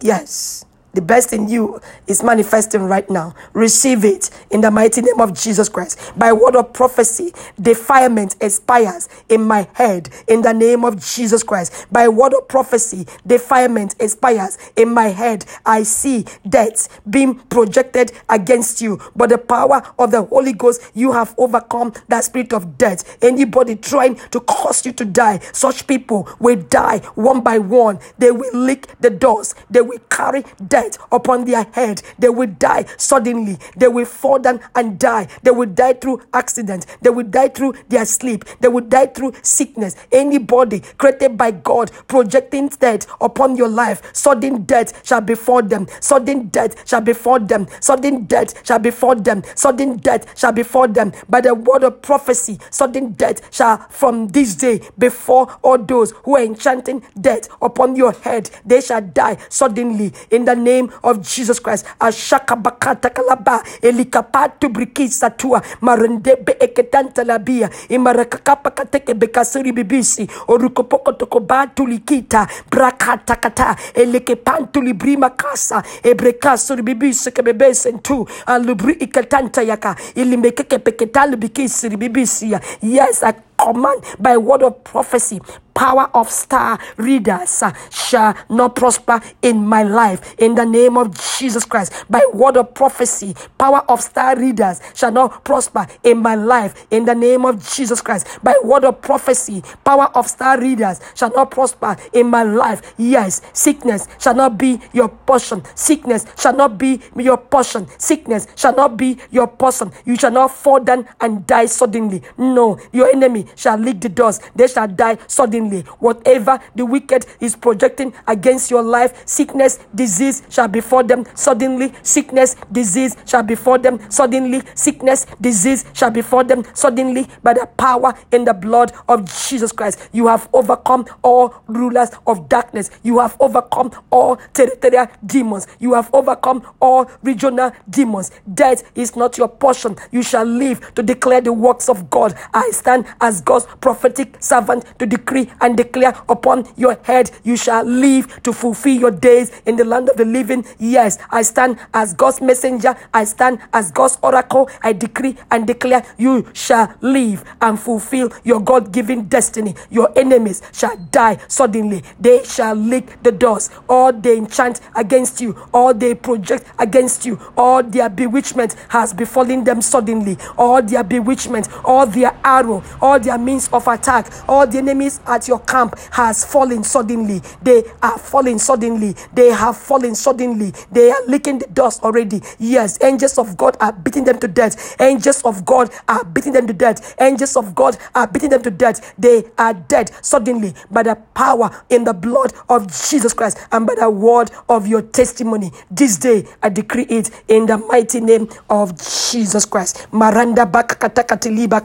Yes. 0.00 0.64
The 0.94 1.00
best 1.02 1.32
in 1.32 1.48
you 1.48 1.80
is 2.06 2.22
manifesting 2.22 2.82
right 2.82 3.08
now. 3.08 3.34
Receive 3.52 4.04
it 4.04 4.30
in 4.50 4.60
the 4.60 4.70
mighty 4.70 5.00
name 5.02 5.20
of 5.20 5.34
Jesus 5.34 5.68
Christ. 5.68 6.12
By 6.16 6.32
word 6.32 6.56
of 6.56 6.72
prophecy, 6.72 7.32
defilement 7.60 8.36
expires 8.40 9.08
in 9.28 9.42
my 9.42 9.68
head 9.74 10.08
in 10.26 10.42
the 10.42 10.52
name 10.52 10.84
of 10.84 11.04
Jesus 11.04 11.42
Christ. 11.42 11.86
By 11.92 12.08
word 12.08 12.34
of 12.34 12.48
prophecy, 12.48 13.06
defilement 13.26 13.94
expires 14.00 14.58
in 14.76 14.92
my 14.92 15.08
head. 15.08 15.44
I 15.64 15.84
see 15.84 16.26
death 16.48 17.00
being 17.08 17.34
projected 17.36 18.12
against 18.28 18.80
you. 18.80 19.00
But 19.14 19.30
the 19.30 19.38
power 19.38 19.82
of 19.98 20.10
the 20.10 20.22
Holy 20.24 20.52
Ghost, 20.52 20.82
you 20.94 21.12
have 21.12 21.34
overcome 21.38 21.92
that 22.08 22.24
spirit 22.24 22.52
of 22.52 22.76
death. 22.78 23.16
Anybody 23.22 23.76
trying 23.76 24.16
to 24.30 24.40
cause 24.40 24.84
you 24.84 24.92
to 24.92 25.04
die, 25.04 25.38
such 25.52 25.86
people 25.86 26.28
will 26.40 26.56
die 26.56 26.98
one 27.14 27.42
by 27.42 27.58
one. 27.58 27.98
They 28.18 28.30
will 28.32 28.56
lick 28.56 28.88
the 29.00 29.10
doors. 29.10 29.54
They 29.70 29.80
will 29.82 30.00
carry 30.10 30.44
death 30.66 30.79
death 30.80 30.98
upon 31.12 31.44
their 31.44 31.64
head. 31.72 32.02
They 32.18 32.28
will 32.28 32.48
die 32.58 32.86
suddenly. 32.96 33.58
They 33.76 33.88
will 33.88 34.04
fall 34.04 34.38
down 34.38 34.60
and 34.74 34.98
die. 34.98 35.28
They 35.42 35.50
will 35.50 35.66
die 35.68 35.94
through 35.94 36.22
accident. 36.32 36.86
They 37.02 37.10
will 37.10 37.26
die 37.26 37.48
through 37.48 37.74
their 37.88 38.04
sleep. 38.04 38.44
They 38.60 38.68
will 38.68 38.84
die 38.84 39.06
through 39.06 39.34
sickness. 39.42 39.96
Anybody 40.12 40.80
created 40.98 41.36
by 41.36 41.50
God 41.50 41.90
projecting 42.08 42.68
death 42.68 43.06
upon 43.20 43.56
your 43.56 43.68
life, 43.68 44.02
sudden 44.14 44.62
death 44.64 45.06
shall 45.06 45.20
befall 45.20 45.62
them. 45.62 45.86
Sudden 46.00 46.48
death 46.48 46.88
shall 46.88 47.00
befall 47.00 47.40
them. 47.40 47.66
Sudden 47.80 48.24
death 48.24 48.66
shall 48.66 48.78
befall 48.78 49.16
them. 49.16 49.42
Sudden 49.54 49.96
death 49.98 50.38
shall 50.38 50.52
befall 50.52 50.88
them. 50.88 51.12
By 51.28 51.40
the 51.40 51.54
word 51.54 51.84
of 51.84 52.02
prophecy, 52.02 52.58
sudden 52.70 53.12
death 53.12 53.52
shall 53.54 53.78
from 53.90 54.28
this 54.28 54.54
day 54.54 54.80
before 54.98 55.46
all 55.62 55.78
those 55.78 56.12
who 56.24 56.36
are 56.36 56.42
enchanting 56.42 57.02
death 57.20 57.48
upon 57.60 57.96
your 57.96 58.12
head. 58.12 58.50
They 58.64 58.80
shall 58.80 59.02
die 59.02 59.38
suddenly 59.48 60.12
in 60.30 60.44
the 60.44 60.54
name 60.56 60.69
name 60.70 60.86
of 61.02 61.20
Jesus 61.22 61.58
Christ. 61.60 61.86
Ashaka 62.00 62.56
bakata 62.56 63.10
kalaba 63.10 63.62
elikapatu 63.82 64.68
brikisa 64.68 65.30
tua 65.30 65.62
marendebe 65.80 66.56
eketanta 66.60 67.24
labia 67.24 67.70
imarakakapa 67.88 68.70
kateke 68.70 69.14
bekasiri 69.14 69.72
bibisi 69.72 70.28
orukopoko 70.48 71.12
tokobatu 71.12 71.86
likita 71.86 72.46
brakata 72.70 73.36
kata 73.36 73.76
elekepantu 73.94 74.82
librima 74.82 75.30
kasa 75.30 75.82
ebrekasuri 76.02 76.82
bibisi 76.82 77.30
kebebese 77.32 77.92
ntu 77.92 78.28
alubri 78.46 78.94
ikatanta 78.94 79.62
yaka 79.62 79.96
ilimekeke 80.14 80.78
peketalu 80.78 81.36
bikisiri 81.36 81.96
bibisi 81.96 82.56
yes 82.82 83.22
I 83.22 83.49
command 83.62 84.04
by 84.20 84.36
word 84.36 84.62
of 84.62 84.82
prophecy 84.84 85.40
power 85.74 86.10
of 86.14 86.30
star 86.30 86.78
readers 86.98 87.62
uh, 87.62 87.72
shall 87.90 88.34
not 88.50 88.76
prosper 88.76 89.20
in 89.42 89.66
my 89.66 89.82
life 89.82 90.34
in 90.38 90.54
the 90.54 90.64
name 90.66 90.96
of 90.98 91.16
Jesus 91.38 91.64
Christ. 91.64 91.92
By 92.10 92.20
word 92.34 92.56
of 92.58 92.74
prophecy, 92.74 93.34
power 93.58 93.82
of 93.88 94.00
star 94.02 94.38
readers 94.38 94.80
shall 94.94 95.12
not 95.12 95.44
prosper 95.44 95.86
in 96.04 96.18
my 96.18 96.34
life 96.34 96.86
in 96.90 97.04
the 97.06 97.14
name 97.14 97.44
of 97.46 97.66
Jesus 97.74 98.00
Christ. 98.02 98.26
By 98.42 98.54
word 98.62 98.84
of 98.84 99.00
prophecy, 99.00 99.62
power 99.84 100.10
of 100.14 100.28
star 100.28 100.60
readers 100.60 101.00
shall 101.14 101.30
not 101.32 101.50
prosper 101.50 101.96
in 102.12 102.26
my 102.26 102.42
life. 102.42 102.94
Yes, 102.98 103.40
sickness 103.52 104.06
shall 104.18 104.34
not 104.34 104.58
be 104.58 104.80
your 104.92 105.08
portion. 105.08 105.62
Sickness 105.74 106.26
shall 106.38 106.54
not 106.56 106.76
be 106.78 107.00
your 107.16 107.38
portion. 107.38 107.86
Sickness 107.98 108.46
shall 108.56 108.74
not 108.74 108.96
be 108.96 109.18
your 109.30 109.46
portion. 109.46 109.90
You 110.04 110.16
shall 110.16 110.30
not 110.32 110.50
fall 110.50 110.80
down 110.80 111.08
and 111.20 111.46
die 111.46 111.66
suddenly. 111.66 112.22
No, 112.36 112.78
your 112.92 113.08
enemy 113.08 113.46
shall 113.56 113.76
lick 113.78 114.00
the 114.00 114.08
doors. 114.08 114.40
They 114.54 114.66
shall 114.68 114.88
die 114.88 115.18
suddenly. 115.26 115.82
Whatever 115.98 116.58
the 116.74 116.84
wicked 116.86 117.26
is 117.40 117.56
projecting 117.56 118.12
against 118.26 118.70
your 118.70 118.82
life, 118.82 119.26
sickness, 119.26 119.78
disease 119.94 120.42
shall 120.48 120.68
befall 120.68 121.04
them 121.04 121.24
suddenly. 121.34 121.92
Sickness, 122.02 122.56
disease 122.70 123.16
shall 123.26 123.42
befall 123.42 123.78
them 123.78 123.98
suddenly. 124.10 124.62
Sickness, 124.74 125.26
disease 125.40 125.84
shall 125.92 126.10
befall 126.10 126.44
them 126.44 126.64
suddenly 126.74 127.26
by 127.42 127.54
the 127.54 127.68
power 127.76 128.14
in 128.32 128.44
the 128.44 128.54
blood 128.54 128.92
of 129.08 129.24
Jesus 129.48 129.72
Christ. 129.72 130.08
You 130.12 130.26
have 130.28 130.48
overcome 130.52 131.06
all 131.22 131.54
rulers 131.66 132.10
of 132.26 132.48
darkness. 132.48 132.90
You 133.02 133.18
have 133.20 133.36
overcome 133.40 133.90
all 134.10 134.36
territorial 134.52 135.06
demons. 135.24 135.66
You 135.78 135.94
have 135.94 136.10
overcome 136.12 136.62
all 136.80 137.10
regional 137.22 137.72
demons. 137.88 138.30
Death 138.52 138.90
is 138.94 139.16
not 139.16 139.38
your 139.38 139.48
portion. 139.48 139.96
You 140.10 140.22
shall 140.22 140.44
live 140.44 140.94
to 140.94 141.02
declare 141.02 141.40
the 141.40 141.52
works 141.52 141.88
of 141.88 142.10
God. 142.10 142.36
I 142.52 142.70
stand 142.70 143.06
as 143.20 143.39
God's 143.40 143.66
prophetic 143.80 144.36
servant 144.40 144.84
to 144.98 145.06
decree 145.06 145.50
and 145.60 145.76
declare 145.76 146.14
upon 146.28 146.66
your 146.76 146.98
head, 147.02 147.30
you 147.44 147.56
shall 147.56 147.84
live 147.84 148.42
to 148.42 148.52
fulfill 148.52 148.94
your 148.94 149.10
days 149.10 149.50
in 149.66 149.76
the 149.76 149.84
land 149.84 150.08
of 150.08 150.16
the 150.16 150.24
living. 150.24 150.64
Yes, 150.78 151.18
I 151.30 151.42
stand 151.42 151.78
as 151.94 152.14
God's 152.14 152.40
messenger. 152.40 152.96
I 153.12 153.24
stand 153.24 153.58
as 153.72 153.90
God's 153.90 154.18
oracle. 154.22 154.70
I 154.82 154.92
decree 154.92 155.36
and 155.50 155.66
declare 155.66 156.04
you 156.18 156.48
shall 156.52 156.94
live 157.00 157.44
and 157.60 157.78
fulfill 157.78 158.30
your 158.44 158.60
God 158.60 158.92
given 158.92 159.28
destiny. 159.28 159.74
Your 159.90 160.10
enemies 160.16 160.62
shall 160.72 160.96
die 160.96 161.38
suddenly. 161.48 162.02
They 162.18 162.44
shall 162.44 162.74
lick 162.74 163.22
the 163.22 163.32
doors. 163.32 163.70
All 163.88 164.12
they 164.12 164.38
enchant 164.38 164.80
against 164.94 165.40
you, 165.40 165.56
all 165.72 165.94
they 165.94 166.14
project 166.14 166.64
against 166.78 167.24
you, 167.26 167.38
all 167.56 167.82
their 167.82 168.08
bewitchment 168.08 168.74
has 168.88 169.12
befallen 169.12 169.64
them 169.64 169.82
suddenly. 169.82 170.36
All 170.56 170.82
their 170.82 171.04
bewitchment, 171.04 171.68
all 171.84 172.06
their 172.06 172.36
arrow, 172.44 172.82
all 173.00 173.18
their 173.18 173.29
means 173.38 173.68
of 173.68 173.86
attack, 173.88 174.32
all 174.48 174.66
the 174.66 174.78
enemies 174.78 175.20
at 175.26 175.48
your 175.48 175.60
camp 175.60 175.98
has 176.12 176.44
fallen 176.44 176.84
suddenly. 176.84 177.42
They 177.62 177.82
are 178.02 178.18
falling 178.18 178.58
suddenly. 178.58 179.14
They 179.32 179.50
have 179.50 179.76
fallen 179.76 180.14
suddenly. 180.14 180.72
They 180.90 181.10
are 181.10 181.26
licking 181.26 181.58
the 181.58 181.66
dust 181.68 182.02
already. 182.02 182.40
Yes, 182.58 182.98
angels 183.02 183.38
of 183.38 183.56
God 183.56 183.76
are 183.80 183.92
beating 183.92 184.24
them 184.24 184.38
to 184.40 184.48
death. 184.48 184.96
Angels 185.00 185.42
of 185.42 185.64
God 185.64 185.90
are 186.08 186.24
beating 186.24 186.52
them 186.52 186.66
to 186.66 186.72
death. 186.72 187.14
Angels 187.20 187.56
of 187.56 187.74
God 187.74 187.96
are 188.14 188.26
beating 188.26 188.50
them 188.50 188.62
to 188.62 188.70
death. 188.70 189.14
They 189.18 189.44
are 189.58 189.74
dead 189.74 190.10
suddenly 190.24 190.74
by 190.90 191.02
the 191.02 191.16
power 191.34 191.70
in 191.88 192.04
the 192.04 192.12
blood 192.14 192.52
of 192.68 192.86
Jesus 193.08 193.32
Christ 193.32 193.58
and 193.72 193.86
by 193.86 193.94
the 193.94 194.10
word 194.10 194.50
of 194.68 194.86
your 194.86 195.02
testimony. 195.02 195.70
This 195.90 196.16
day 196.16 196.46
I 196.62 196.68
decree 196.68 197.06
it 197.08 197.30
in 197.48 197.66
the 197.66 197.78
mighty 197.78 198.20
name 198.20 198.48
of 198.68 198.96
Jesus 199.30 199.64
Christ. 199.64 200.06
Maranda 200.12 200.66
bakakatakatiliba 200.66 201.80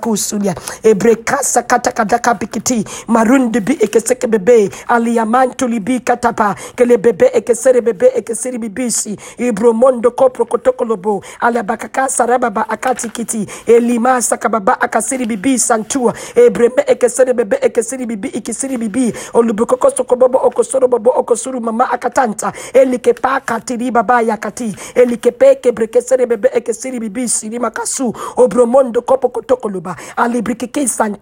kusulia. 1.36 1.56
Ebrekasa 1.56 1.64
katakadaka 1.64 2.34
bikiti. 2.34 2.84
Marundi 3.08 3.60
bi 3.60 3.78
ekeseke 3.82 4.28
bebe. 4.28 4.70
Aliamantu 4.88 5.68
libi 5.68 6.00
katapa. 6.00 6.56
Kele 6.76 6.98
bebe 6.98 7.30
ekesere 7.34 7.82
bebe 7.82 8.12
ekesere 8.16 8.58
bibisi. 8.58 9.18
Ibromondo 9.38 10.12
kopro 10.12 10.46
kotokolobo. 10.46 11.24
Alabakaka 11.40 12.08
sarababa 12.10 12.70
akati 12.70 13.10
kiti. 13.10 13.46
Elima 13.68 14.22
sakababa 14.22 14.80
akasiri 14.82 15.26
bibi 15.26 15.60
santua. 15.60 16.14
Ebreme 16.36 16.84
ekesere 16.88 17.34
bebe 17.34 17.58
ekesiri 17.62 18.06
bibi 18.06 18.28
ikisiri 18.28 18.78
bibi. 18.78 19.14
Olubukoko 19.34 19.90
sokobobo 19.90 20.38
okosoro 20.44 20.88
bobo 20.88 21.12
okosuru 21.16 21.62
mama 21.62 21.90
akatanta. 21.92 22.54
Elikepa 22.74 23.40
katiri 23.42 23.92
baba 23.92 24.22
yakati. 24.22 24.76
Elikepe 24.96 25.56
kebrekesere 25.56 26.26
bebe 26.26 26.50
ekesiri 26.54 27.00
bibi 27.00 27.28
siri 27.30 27.60
makasu. 27.60 28.14
Obromondo 28.38 29.02
kopo 29.02 29.30
kotokoloba. 29.30 29.96
Alibrikike 30.18 30.88
santu 30.88 31.15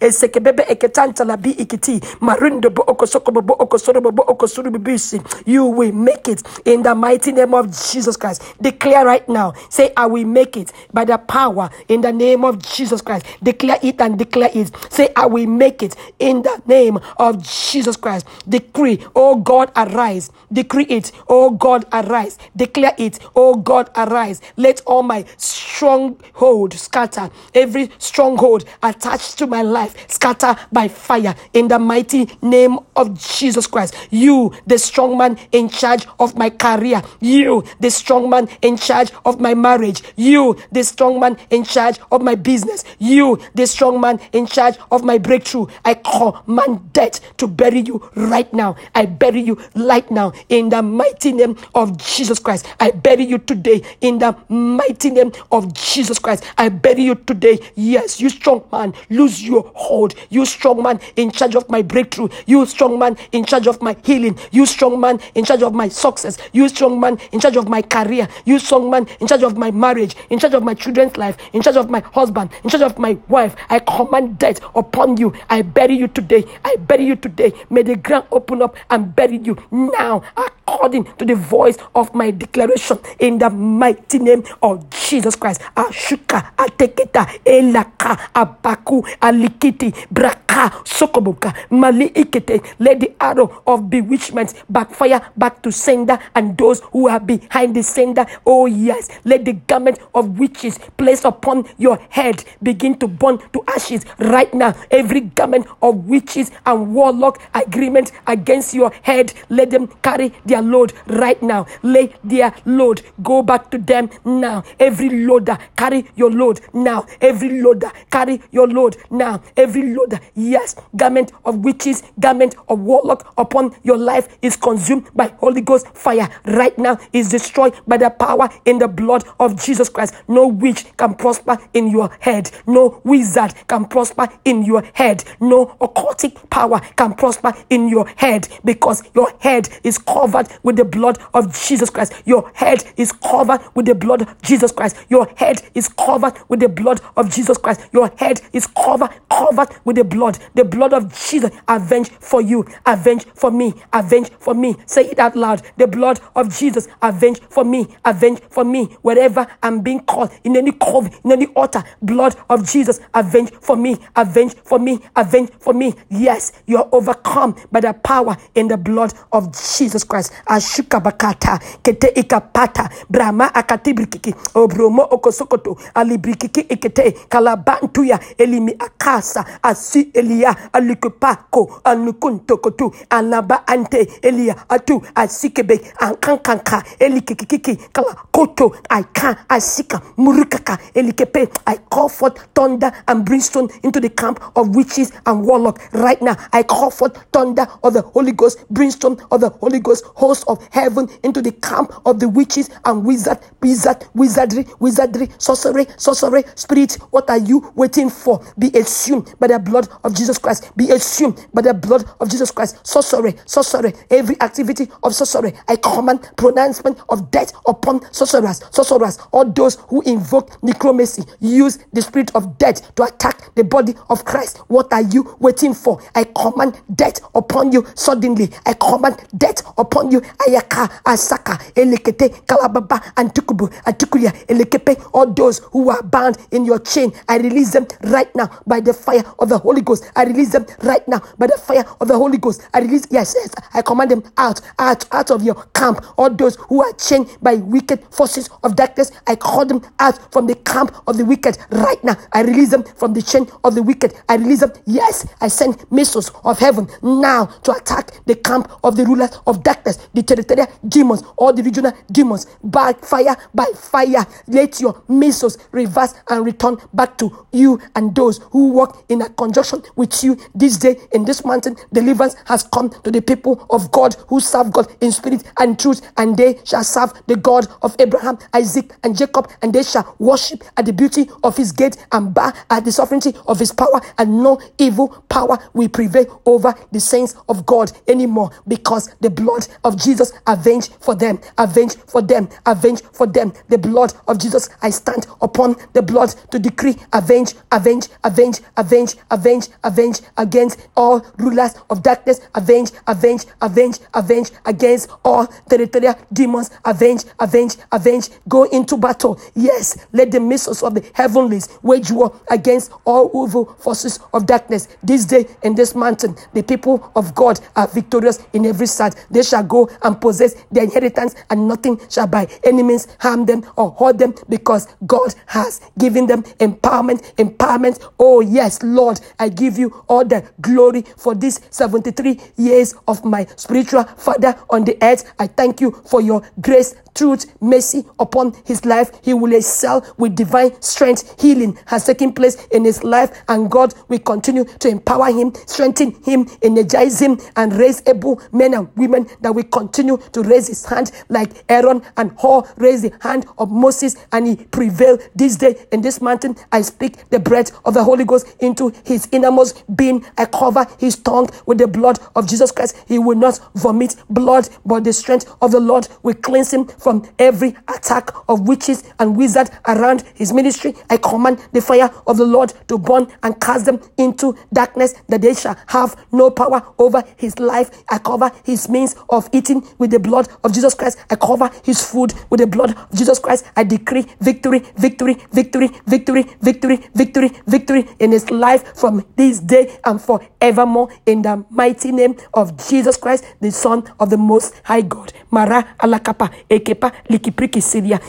esekebebe 0.00 0.64
eketanta 0.68 1.24
labi 1.24 1.50
ikiti. 1.50 2.00
Marundo 2.20 2.70
bo 2.70 2.82
okosoko 2.86 3.32
bo 3.32 3.54
okosoro 3.58 4.00
bo 4.00 4.70
bibisi. 4.78 5.20
You 5.46 5.66
will 5.66 5.92
make 5.92 6.28
it 6.28 6.42
in 6.64 6.82
the 6.82 6.94
mighty 6.94 7.32
name 7.32 7.54
of 7.54 7.66
Jesus 7.92 8.16
Christ. 8.16 8.42
Declare 8.60 9.04
right 9.06 9.28
now. 9.28 9.52
Say 9.70 9.92
I 9.96 10.06
will 10.06 10.26
make 10.26 10.56
it 10.56 10.72
by 10.92 11.04
the 11.04 11.18
power 11.18 11.70
in 11.88 12.00
the 12.00 12.12
name 12.12 12.44
of 12.44 12.62
Jesus 12.62 13.00
Christ. 13.02 13.26
Declare 13.42 13.78
it 13.82 14.00
and 14.00 14.18
declare 14.18 14.50
it. 14.54 14.70
Say 14.92 15.08
I 15.16 15.26
will 15.26 15.46
make 15.46 15.82
it 15.82 15.96
in 16.18 16.42
the 16.42 16.62
name 16.66 16.98
of 17.18 17.42
Jesus 17.42 17.96
Christ. 17.96 18.26
Decree 18.48 19.04
oh 19.14 19.36
God 19.36 19.70
arise. 19.76 20.30
Decree 20.52 20.86
it 20.88 21.12
oh 21.28 21.50
God 21.50 21.84
arise. 21.92 22.38
Declare 22.56 22.94
it 22.98 23.18
oh 23.34 23.56
God 23.56 23.90
arise. 23.96 24.40
Let 24.56 24.80
all 24.86 25.02
my 25.02 25.24
stronghold 25.36 26.74
scatter. 26.74 27.30
Every 27.54 27.90
stronghold 27.98 28.64
attached 28.82 29.37
to 29.38 29.46
my 29.46 29.62
life 29.62 29.94
scatter 30.10 30.54
by 30.70 30.88
fire 30.88 31.34
in 31.54 31.68
the 31.68 31.78
mighty 31.78 32.28
name 32.42 32.78
of 32.96 33.18
Jesus 33.18 33.66
Christ. 33.66 33.94
You, 34.10 34.52
the 34.66 34.78
strong 34.78 35.16
man 35.16 35.38
in 35.52 35.68
charge 35.68 36.06
of 36.18 36.36
my 36.36 36.50
career. 36.50 37.02
You, 37.20 37.64
the 37.80 37.90
strong 37.90 38.28
man 38.28 38.48
in 38.62 38.76
charge 38.76 39.10
of 39.24 39.40
my 39.40 39.54
marriage. 39.54 40.02
You, 40.16 40.56
the 40.72 40.82
strong 40.84 41.20
man 41.20 41.36
in 41.50 41.64
charge 41.64 41.98
of 42.10 42.22
my 42.22 42.34
business. 42.34 42.84
You, 42.98 43.38
the 43.54 43.66
strong 43.66 44.00
man 44.00 44.20
in 44.32 44.46
charge 44.46 44.76
of 44.90 45.04
my 45.04 45.18
breakthrough. 45.18 45.66
I 45.84 45.94
command 45.94 46.92
death 46.92 47.36
to 47.38 47.46
bury 47.46 47.80
you 47.80 48.10
right 48.14 48.52
now. 48.52 48.76
I 48.94 49.06
bury 49.06 49.40
you 49.40 49.58
right 49.74 50.08
now 50.10 50.32
in 50.48 50.68
the 50.68 50.82
mighty 50.82 51.32
name 51.32 51.56
of 51.74 51.96
Jesus 51.98 52.38
Christ. 52.38 52.66
I 52.80 52.90
bury 52.90 53.24
you 53.24 53.38
today 53.38 53.82
in 54.00 54.18
the 54.18 54.36
mighty 54.48 55.10
name 55.10 55.32
of 55.52 55.72
Jesus 55.74 56.18
Christ. 56.18 56.44
I 56.56 56.68
bury 56.68 57.02
you 57.02 57.14
today. 57.14 57.58
Yes, 57.76 58.20
you 58.20 58.28
strong 58.30 58.64
man, 58.72 58.94
lose 59.10 59.27
your 59.42 59.70
hold. 59.74 60.14
You 60.30 60.44
strong 60.46 60.82
man 60.82 61.00
in 61.16 61.30
charge 61.30 61.54
of 61.54 61.68
my 61.68 61.82
breakthrough. 61.82 62.28
You 62.46 62.66
strong 62.66 62.98
man 62.98 63.16
in 63.32 63.44
charge 63.44 63.66
of 63.66 63.80
my 63.82 63.96
healing. 64.04 64.38
You 64.50 64.66
strong 64.66 65.00
man 65.00 65.20
in 65.34 65.44
charge 65.44 65.62
of 65.62 65.74
my 65.74 65.88
success. 65.88 66.38
You 66.52 66.68
strong 66.68 67.00
man 67.00 67.18
in 67.32 67.40
charge 67.40 67.56
of 67.56 67.68
my 67.68 67.82
career. 67.82 68.28
You 68.44 68.58
strong 68.58 68.90
man 68.90 69.06
in 69.20 69.26
charge 69.26 69.42
of 69.42 69.56
my 69.56 69.70
marriage, 69.70 70.16
in 70.30 70.38
charge 70.38 70.54
of 70.54 70.62
my 70.62 70.74
children's 70.74 71.16
life, 71.16 71.36
in 71.52 71.62
charge 71.62 71.76
of 71.76 71.90
my 71.90 72.00
husband, 72.00 72.50
in 72.64 72.70
charge 72.70 72.82
of 72.82 72.98
my 72.98 73.18
wife. 73.28 73.54
I 73.68 73.78
command 73.80 74.38
death 74.38 74.60
upon 74.74 75.16
you. 75.16 75.34
I 75.50 75.62
bury 75.62 75.94
you 75.96 76.08
today. 76.08 76.44
I 76.64 76.76
bury 76.76 77.04
you 77.06 77.16
today. 77.16 77.52
May 77.70 77.82
the 77.82 77.96
ground 77.96 78.26
open 78.32 78.62
up 78.62 78.76
and 78.90 79.14
bury 79.14 79.38
you 79.38 79.56
now 79.70 80.22
according 80.36 81.04
to 81.16 81.24
the 81.24 81.34
voice 81.34 81.76
of 81.94 82.14
my 82.14 82.30
declaration 82.30 82.98
in 83.18 83.38
the 83.38 83.50
mighty 83.50 84.18
name 84.18 84.44
of 84.62 84.88
Jesus 84.90 85.34
Christ. 85.36 85.60
Ashuka, 85.76 86.54
Ateketa, 86.56 87.26
Elaka, 87.44 88.16
Abaku, 88.34 89.04
alikiti 89.20 89.92
brak 90.10 90.47
Ah, 90.50 90.68
Braka, 90.68 90.84
Sokobuka, 90.84 91.54
Mali 91.70 92.10
Ikete. 92.10 92.64
Let 92.78 93.00
the 93.00 93.12
arrow 93.20 93.62
of 93.66 93.88
bewitchment 93.90 94.54
backfire 94.68 95.20
back 95.36 95.62
to 95.62 95.70
sender 95.72 96.18
and 96.34 96.56
those 96.56 96.80
who 96.92 97.08
are 97.08 97.20
behind 97.20 97.74
the 97.76 97.82
sender. 97.82 98.26
Oh, 98.46 98.66
yes. 98.66 99.08
Let 99.24 99.44
the 99.44 99.52
garment 99.52 99.98
of 100.14 100.38
witches 100.38 100.78
placed 100.96 101.24
upon 101.24 101.68
your 101.78 101.98
head 102.10 102.44
begin 102.62 102.98
to 102.98 103.08
burn 103.08 103.38
to 103.52 103.62
ashes 103.68 104.04
right 104.18 104.52
now. 104.54 104.74
Every 104.90 105.20
garment 105.20 105.66
of 105.82 106.06
witches 106.08 106.50
and 106.66 106.94
warlock 106.94 107.40
agreement 107.54 108.12
against 108.26 108.74
your 108.74 108.90
head, 109.02 109.32
let 109.48 109.70
them 109.70 109.88
carry 110.02 110.32
their 110.44 110.62
load 110.62 110.92
right 111.06 111.40
now. 111.42 111.66
Lay 111.82 112.14
their 112.24 112.52
load. 112.64 113.02
Go 113.22 113.42
back 113.42 113.70
to 113.70 113.78
them 113.78 114.10
now. 114.24 114.64
Every 114.80 115.08
loader, 115.24 115.58
carry 115.76 116.06
your 116.16 116.30
load 116.30 116.60
now. 116.72 117.06
Every 117.20 117.60
loader, 117.60 117.90
carry 118.10 118.40
your 118.50 118.66
load 118.66 118.96
now. 119.10 119.42
Every 119.56 119.94
loader, 119.94 120.20
yes, 120.38 120.76
garment 120.96 121.32
of 121.44 121.64
witches, 121.64 122.02
garment 122.20 122.54
of 122.68 122.80
warlock 122.80 123.32
upon 123.36 123.74
your 123.82 123.98
life 123.98 124.38
is 124.42 124.56
consumed 124.56 125.08
by 125.14 125.28
Holy 125.38 125.60
Ghost 125.60 125.88
fire 125.88 126.28
right 126.46 126.76
now. 126.78 126.98
Is 127.12 127.28
destroyed 127.28 127.74
by 127.86 127.96
the 127.96 128.10
power 128.10 128.48
in 128.64 128.78
the 128.78 128.88
blood 128.88 129.24
of 129.40 129.62
Jesus 129.62 129.88
Christ. 129.88 130.14
No 130.28 130.46
witch 130.46 130.84
can 130.96 131.14
prosper 131.14 131.58
in 131.74 131.88
your 131.88 132.10
head. 132.20 132.50
No 132.66 133.00
wizard 133.04 133.54
can 133.66 133.86
prosper 133.86 134.28
in 134.44 134.62
your 134.64 134.82
head. 134.92 135.24
No 135.40 135.66
occultic 135.80 136.48
power 136.50 136.80
can 136.96 137.14
prosper 137.14 137.52
in 137.70 137.88
your 137.88 138.06
head 138.16 138.48
because 138.64 139.02
your 139.14 139.32
head 139.40 139.68
is 139.82 139.98
covered 139.98 140.48
with 140.62 140.76
the 140.76 140.84
blood 140.84 141.18
of 141.34 141.52
Jesus 141.66 141.90
Christ. 141.90 142.12
Your 142.24 142.50
head 142.54 142.84
is 142.96 143.12
covered 143.12 143.60
with 143.74 143.86
the 143.86 143.94
blood 143.94 144.22
of 144.22 144.42
Jesus 144.42 144.72
Christ. 144.72 144.96
Your 145.08 145.26
head 145.36 145.62
is 145.74 145.88
covered 145.88 146.34
with 146.48 146.60
the 146.60 146.68
blood 146.68 147.00
of 147.16 147.30
Jesus 147.34 147.58
Christ. 147.58 147.80
Your 147.92 148.10
head 148.16 148.40
is 148.52 148.66
covered, 148.66 149.10
covered 149.30 149.68
with 149.84 149.96
the 149.96 150.04
blood. 150.04 150.27
The 150.54 150.64
blood 150.64 150.92
of 150.92 151.14
Jesus 151.28 151.50
avenge 151.68 152.08
for 152.10 152.40
you, 152.42 152.66
avenge 152.84 153.24
for 153.34 153.50
me, 153.50 153.72
avenge 153.92 154.30
for 154.38 154.54
me. 154.54 154.76
Say 154.86 155.06
it 155.10 155.18
out 155.18 155.36
loud. 155.36 155.62
The 155.76 155.86
blood 155.86 156.20
of 156.34 156.54
Jesus 156.54 156.88
avenge 157.00 157.40
for 157.48 157.64
me, 157.64 157.86
avenge 158.04 158.40
for 158.50 158.64
me. 158.64 158.86
Wherever 159.02 159.46
I'm 159.62 159.80
being 159.80 160.00
called, 160.00 160.30
in 160.44 160.56
any 160.56 160.72
cove, 160.72 161.08
in 161.24 161.32
any 161.32 161.46
altar, 161.48 161.82
blood 162.02 162.36
of 162.48 162.68
Jesus 162.68 163.00
avenge 163.14 163.50
for 163.60 163.76
me, 163.76 163.96
avenge 164.16 164.54
for 164.64 164.78
me, 164.78 164.98
avenge 165.16 165.50
for 165.60 165.72
me. 165.72 165.94
Yes, 166.10 166.52
you're 166.66 166.88
overcome 166.92 167.54
by 167.70 167.80
the 167.80 167.92
power 167.92 168.36
in 168.54 168.68
the 168.68 168.76
blood 168.76 169.12
of 169.32 169.52
Jesus 169.76 170.04
Christ. 170.04 170.32
Ashuka 170.48 171.00
bakata, 171.00 171.58
kete 171.82 172.08
ikapata, 172.14 172.90
brahma 173.08 173.50
akatibrikiki, 173.54 174.34
obromo 174.54 175.02
okosokoto, 175.10 175.78
alibrikiki 175.94 176.60
ikete, 176.60 177.12
kalabantuya, 177.28 178.18
elimi 178.38 178.72
akasa, 178.78 179.44
asi 179.62 180.10
elia, 180.18 180.56
alikupako, 180.72 181.80
anukuntokotu, 181.84 182.92
alaba 183.10 183.66
ante, 183.66 184.08
elia 184.22 184.56
atu, 184.68 185.02
asikebe, 185.14 185.80
ankankanka, 185.98 186.84
elikikiki, 186.98 187.76
kalakoto, 187.92 188.76
aika, 188.88 189.36
asika, 189.48 190.00
murukaka, 190.16 190.78
elikepe. 190.94 191.48
I 191.66 191.76
call 191.90 192.08
forth 192.08 192.38
thunder 192.54 192.92
and 193.08 193.24
brimstone 193.24 193.68
into 193.82 194.00
the 194.00 194.08
camp 194.10 194.40
of 194.56 194.74
witches 194.74 195.12
and 195.26 195.44
warlock 195.44 195.80
right 195.92 196.20
now. 196.22 196.36
I 196.52 196.62
call 196.62 196.90
forth 196.90 197.16
thunder 197.32 197.66
of 197.82 197.94
the 197.94 198.02
Holy 198.02 198.32
Ghost, 198.32 198.64
brimstone 198.70 199.18
of 199.30 199.40
the 199.40 199.50
Holy 199.50 199.80
Ghost, 199.80 200.04
host 200.16 200.44
of 200.48 200.66
heaven 200.72 201.08
into 201.22 201.42
the 201.42 201.52
camp 201.52 201.92
of 202.06 202.20
the 202.20 202.28
witches 202.28 202.70
and 202.84 203.04
wizard, 203.04 203.38
wizard, 203.62 204.04
wizardry, 204.14 204.66
wizardry, 204.80 205.28
sorcery, 205.38 205.86
sorcery, 205.96 206.44
spirit. 206.54 206.94
What 207.10 207.30
are 207.30 207.38
you 207.38 207.72
waiting 207.74 208.10
for? 208.10 208.40
Be 208.58 208.68
assumed 208.78 209.34
by 209.38 209.48
the 209.48 209.58
blood 209.58 209.88
of 210.04 210.07
Jesus 210.14 210.38
Christ. 210.38 210.72
Be 210.76 210.90
assumed 210.90 211.46
by 211.54 211.62
the 211.62 211.74
blood 211.74 212.04
of 212.20 212.30
Jesus 212.30 212.50
Christ. 212.50 212.86
Sorcery, 212.86 213.34
sorcery, 213.46 213.94
every 214.10 214.40
activity 214.40 214.88
of 215.02 215.14
sorcery. 215.14 215.52
I 215.68 215.76
command 215.76 216.28
pronouncement 216.36 216.98
of 217.08 217.30
death 217.30 217.52
upon 217.66 218.00
sorcerers, 218.12 218.62
sorcerers, 218.70 219.18
all 219.32 219.50
those 219.50 219.76
who 219.88 220.02
invoke 220.02 220.62
necromancy, 220.62 221.22
use 221.40 221.78
the 221.92 222.02
spirit 222.02 222.30
of 222.34 222.58
death 222.58 222.94
to 222.96 223.04
attack 223.04 223.54
the 223.54 223.64
body 223.64 223.94
of 224.08 224.24
Christ. 224.24 224.58
What 224.68 224.92
are 224.92 225.02
you 225.02 225.36
waiting 225.40 225.74
for? 225.74 226.00
I 226.14 226.24
command 226.24 226.80
death 226.94 227.20
upon 227.34 227.72
you 227.72 227.86
suddenly. 227.94 228.50
I 228.66 228.74
command 228.74 229.16
death 229.36 229.62
upon 229.78 230.10
you. 230.10 230.20
Ayaka, 230.20 230.88
Asaka, 231.04 231.58
Elekete, 231.74 232.44
Kalababa, 232.46 233.00
Antukubu, 233.14 233.68
Antukuya, 233.84 234.32
Elekepe, 234.46 235.10
all 235.12 235.26
those 235.32 235.58
who 235.72 235.90
are 235.90 236.02
bound 236.02 236.36
in 236.52 236.64
your 236.64 236.78
chain. 236.78 237.12
I 237.28 237.38
release 237.38 237.72
them 237.72 237.86
right 238.04 238.34
now 238.34 238.50
by 238.66 238.80
the 238.80 238.92
fire 238.92 239.24
of 239.38 239.48
the 239.48 239.58
Holy 239.58 239.82
Ghost. 239.82 239.97
I 240.16 240.24
release 240.24 240.50
them 240.52 240.66
right 240.82 241.06
now 241.08 241.20
by 241.38 241.46
the 241.46 241.58
fire 241.58 241.84
of 242.00 242.08
the 242.08 242.16
Holy 242.16 242.38
Ghost. 242.38 242.62
I 242.74 242.80
release, 242.80 243.06
yes, 243.10 243.34
yes, 243.36 243.54
I 243.74 243.82
command 243.82 244.10
them 244.10 244.22
out, 244.36 244.60
out, 244.78 245.04
out 245.12 245.30
of 245.30 245.42
your 245.42 245.54
camp. 245.74 246.04
All 246.16 246.30
those 246.30 246.56
who 246.68 246.82
are 246.82 246.92
chained 246.94 247.28
by 247.42 247.54
wicked 247.54 248.04
forces 248.10 248.48
of 248.62 248.76
darkness, 248.76 249.10
I 249.26 249.36
call 249.36 249.64
them 249.66 249.82
out 249.98 250.32
from 250.32 250.46
the 250.46 250.54
camp 250.54 250.94
of 251.06 251.16
the 251.16 251.24
wicked 251.24 251.58
right 251.70 252.02
now. 252.02 252.16
I 252.32 252.42
release 252.42 252.70
them 252.70 252.84
from 252.84 253.12
the 253.14 253.22
chain 253.22 253.46
of 253.64 253.74
the 253.74 253.82
wicked. 253.82 254.14
I 254.28 254.36
release 254.36 254.60
them. 254.60 254.72
Yes, 254.86 255.26
I 255.40 255.48
send 255.48 255.84
missiles 255.90 256.30
of 256.44 256.58
heaven 256.58 256.88
now 257.02 257.46
to 257.64 257.72
attack 257.72 258.10
the 258.26 258.34
camp 258.34 258.70
of 258.84 258.96
the 258.96 259.04
rulers 259.04 259.30
of 259.46 259.62
darkness, 259.62 260.08
the 260.14 260.22
territorial 260.22 260.66
demons, 260.86 261.22
all 261.36 261.52
the 261.52 261.62
regional 261.62 261.92
demons. 262.10 262.46
By 262.62 262.92
fire, 262.94 263.36
by 263.54 263.66
fire, 263.74 264.26
let 264.46 264.80
your 264.80 265.02
missiles 265.08 265.58
reverse 265.72 266.14
and 266.28 266.44
return 266.44 266.76
back 266.92 267.16
to 267.18 267.46
you 267.52 267.80
and 267.94 268.14
those 268.14 268.38
who 268.50 268.72
walk 268.72 269.04
in 269.08 269.22
a 269.22 269.28
conjunction 269.30 269.82
with 269.96 270.22
you 270.22 270.36
this 270.54 270.76
day 270.76 270.96
in 271.12 271.24
this 271.24 271.44
mountain. 271.44 271.76
Deliverance 271.92 272.36
has 272.46 272.62
come 272.62 272.90
to 273.02 273.10
the 273.10 273.22
people 273.22 273.66
of 273.70 273.90
God 273.92 274.14
who 274.28 274.40
serve 274.40 274.72
God 274.72 274.86
in 275.00 275.12
spirit 275.12 275.44
and 275.58 275.78
truth, 275.78 276.00
and 276.16 276.36
they 276.36 276.58
shall 276.64 276.84
serve 276.84 277.12
the 277.26 277.36
God 277.36 277.66
of 277.82 277.94
Abraham, 277.98 278.38
Isaac, 278.52 278.92
and 279.04 279.16
Jacob, 279.16 279.50
and 279.62 279.72
they 279.72 279.82
shall 279.82 280.14
worship 280.18 280.64
at 280.76 280.86
the 280.86 280.92
beauty 280.92 281.28
of 281.42 281.56
his 281.56 281.72
gate 281.72 281.96
and 282.12 282.34
bow 282.34 282.52
at 282.70 282.84
the 282.84 282.92
sovereignty 282.92 283.32
of 283.46 283.58
his 283.58 283.72
power, 283.72 284.00
and 284.18 284.42
no 284.42 284.60
evil 284.78 285.08
power 285.28 285.58
will 285.74 285.88
prevail 285.88 286.42
over 286.46 286.74
the 286.92 287.00
saints 287.00 287.34
of 287.48 287.66
God 287.66 287.92
anymore 288.08 288.50
because 288.66 289.14
the 289.20 289.30
blood 289.30 289.66
of 289.84 289.96
Jesus 290.00 290.32
avenged 290.46 290.94
for 291.00 291.14
them, 291.14 291.40
avenged 291.58 291.98
for 292.06 292.22
them, 292.22 292.48
avenged 292.66 293.04
for 293.12 293.26
them. 293.26 293.52
The 293.68 293.78
blood 293.78 294.12
of 294.26 294.38
Jesus, 294.38 294.68
I 294.82 294.90
stand 294.90 295.26
upon 295.40 295.76
the 295.92 296.02
blood 296.02 296.34
to 296.50 296.58
decree 296.58 296.96
avenge, 297.12 297.54
avenge, 297.72 298.08
avenge, 298.24 298.60
avenge, 298.76 299.16
avenge, 299.30 299.68
avenge 299.84 300.20
against 300.36 300.88
all 300.96 301.24
rulers 301.38 301.74
of 301.90 302.02
darkness, 302.02 302.40
avenge, 302.54 302.90
avenge, 303.06 303.44
avenge, 303.62 303.98
avenge 304.14 304.50
against 304.64 305.10
all 305.24 305.46
territorial 305.68 306.14
demons, 306.32 306.70
avenge, 306.84 307.24
avenge, 307.40 307.76
avenge, 307.92 308.30
go 308.48 308.64
into 308.64 308.96
battle. 308.96 309.40
Yes, 309.54 310.06
let 310.12 310.30
the 310.30 310.40
missiles 310.40 310.82
of 310.82 310.94
the 310.94 311.10
heavenlies 311.14 311.68
wage 311.82 312.10
war 312.10 312.38
against 312.50 312.92
all 313.04 313.26
evil 313.46 313.66
forces 313.78 314.20
of 314.32 314.46
darkness. 314.46 314.88
This 315.02 315.24
day 315.24 315.46
in 315.62 315.74
this 315.74 315.94
mountain, 315.94 316.36
the 316.54 316.62
people 316.62 317.10
of 317.14 317.34
God 317.34 317.60
are 317.76 317.88
victorious 317.88 318.44
in 318.52 318.66
every 318.66 318.86
side. 318.86 319.14
They 319.30 319.42
shall 319.42 319.64
go 319.64 319.90
and 320.02 320.20
possess 320.20 320.54
their 320.70 320.84
inheritance, 320.84 321.34
and 321.50 321.68
nothing 321.68 322.00
shall 322.08 322.26
by 322.26 322.48
any 322.64 322.82
means 322.82 323.06
harm 323.20 323.46
them 323.46 323.64
or 323.76 323.90
hurt 323.92 324.18
them 324.18 324.34
because 324.48 324.86
God 325.06 325.34
has 325.46 325.80
given 325.98 326.26
them 326.26 326.42
empowerment. 326.60 327.34
Empowerment. 327.36 328.02
Oh, 328.18 328.40
yes, 328.40 328.82
Lord, 328.82 329.20
I 329.38 329.48
give 329.48 329.67
you 329.76 330.04
all 330.08 330.24
the 330.24 330.48
glory 330.60 331.02
for 331.16 331.34
this 331.34 331.60
73 331.70 332.38
years 332.56 332.94
of 333.08 333.24
my 333.24 333.44
spiritual 333.56 334.04
father 334.04 334.56
on 334.70 334.84
the 334.84 334.96
earth. 335.02 335.32
I 335.38 335.48
thank 335.48 335.80
you 335.80 335.90
for 336.06 336.20
your 336.20 336.42
grace 336.60 336.94
truth, 337.18 337.52
mercy 337.60 338.04
upon 338.20 338.54
his 338.64 338.84
life. 338.84 339.10
He 339.22 339.34
will 339.34 339.52
excel 339.52 340.06
with 340.16 340.36
divine 340.36 340.80
strength. 340.80 341.40
Healing 341.40 341.76
has 341.86 342.04
taken 342.04 342.32
place 342.32 342.66
in 342.68 342.84
his 342.84 343.02
life, 343.02 343.42
and 343.48 343.68
God 343.70 343.92
will 344.08 344.20
continue 344.20 344.64
to 344.64 344.88
empower 344.88 345.26
him, 345.26 345.52
strengthen 345.66 346.12
him, 346.22 346.46
energize 346.62 347.20
him, 347.20 347.38
and 347.56 347.72
raise 347.72 348.02
able 348.06 348.40
men 348.52 348.74
and 348.74 348.88
women 348.96 349.26
that 349.40 349.52
will 349.52 349.64
continue 349.64 350.16
to 350.32 350.42
raise 350.42 350.68
his 350.68 350.84
hand 350.86 351.10
like 351.28 351.64
Aaron 351.68 352.02
and 352.16 352.30
Hur 352.40 352.62
raised 352.76 353.04
the 353.04 353.12
hand 353.20 353.46
of 353.58 353.70
Moses, 353.70 354.16
and 354.32 354.46
he 354.46 354.56
prevailed 354.56 355.20
this 355.34 355.56
day 355.56 355.76
in 355.90 356.00
this 356.00 356.20
mountain. 356.20 356.54
I 356.70 356.82
speak 356.82 357.28
the 357.30 357.40
breath 357.40 357.72
of 357.84 357.94
the 357.94 358.04
Holy 358.04 358.24
Ghost 358.24 358.46
into 358.60 358.92
his 359.04 359.28
innermost 359.48 359.84
being. 359.96 360.24
I 360.36 360.44
cover 360.44 360.86
his 360.98 361.16
tongue 361.16 361.48
with 361.66 361.78
the 361.78 361.86
blood 361.88 362.18
of 362.36 362.48
Jesus 362.48 362.70
Christ. 362.70 362.96
He 363.08 363.18
will 363.18 363.36
not 363.36 363.58
vomit 363.74 364.16
blood, 364.30 364.68
but 364.84 365.04
the 365.04 365.12
strength 365.12 365.54
of 365.62 365.72
the 365.72 365.80
Lord 365.80 366.08
will 366.22 366.34
cleanse 366.34 366.72
him 366.72 366.86
from 366.86 367.28
every 367.38 367.74
attack 367.88 368.30
of 368.48 368.68
witches 368.68 369.04
and 369.18 369.36
wizards 369.36 369.70
around 369.86 370.24
his 370.34 370.52
ministry. 370.52 370.94
I 371.10 371.16
command 371.16 371.66
the 371.72 371.80
fire 371.80 372.10
of 372.26 372.36
the 372.36 372.44
Lord 372.44 372.72
to 372.88 372.98
burn 372.98 373.28
and 373.42 373.58
cast 373.60 373.86
them 373.86 374.00
into 374.18 374.56
darkness, 374.72 375.14
that 375.28 375.42
they 375.42 375.54
shall 375.54 375.76
have 375.86 376.16
no 376.32 376.50
power 376.50 376.82
over 376.98 377.22
his 377.36 377.58
life. 377.58 377.90
I 378.10 378.18
cover 378.18 378.50
his 378.64 378.88
means 378.88 379.16
of 379.30 379.48
eating 379.52 379.86
with 379.98 380.10
the 380.10 380.18
blood 380.18 380.48
of 380.62 380.74
Jesus 380.74 380.94
Christ. 380.94 381.18
I 381.30 381.36
cover 381.36 381.70
his 381.84 382.04
food 382.04 382.34
with 382.50 382.60
the 382.60 382.66
blood 382.66 382.96
of 382.96 383.16
Jesus 383.16 383.38
Christ. 383.38 383.64
I 383.76 383.84
decree 383.84 384.26
victory, 384.40 384.80
victory, 384.96 385.36
victory, 385.52 385.88
victory, 386.06 386.44
victory, 386.60 386.98
victory, 387.14 387.50
victory 387.66 388.08
in 388.18 388.32
his 388.32 388.50
life 388.50 388.96
from 388.96 389.24
this 389.38 389.60
day 389.60 389.98
and 390.04 390.20
forevermore 390.20 391.08
in 391.24 391.40
the 391.42 391.64
mighty 391.70 392.12
name 392.12 392.36
of 392.52 392.76
Jesus 392.88 393.16
Christ, 393.16 393.44
the 393.60 393.70
Son 393.70 394.02
of 394.20 394.28
the 394.28 394.36
Most 394.36 394.74
High 394.84 395.02
God. 395.02 395.32
Mara 395.50 395.94
alakapa 395.98 396.50
ekepa 396.68 397.12
likipriki 397.30 397.80
siria 397.80 398.20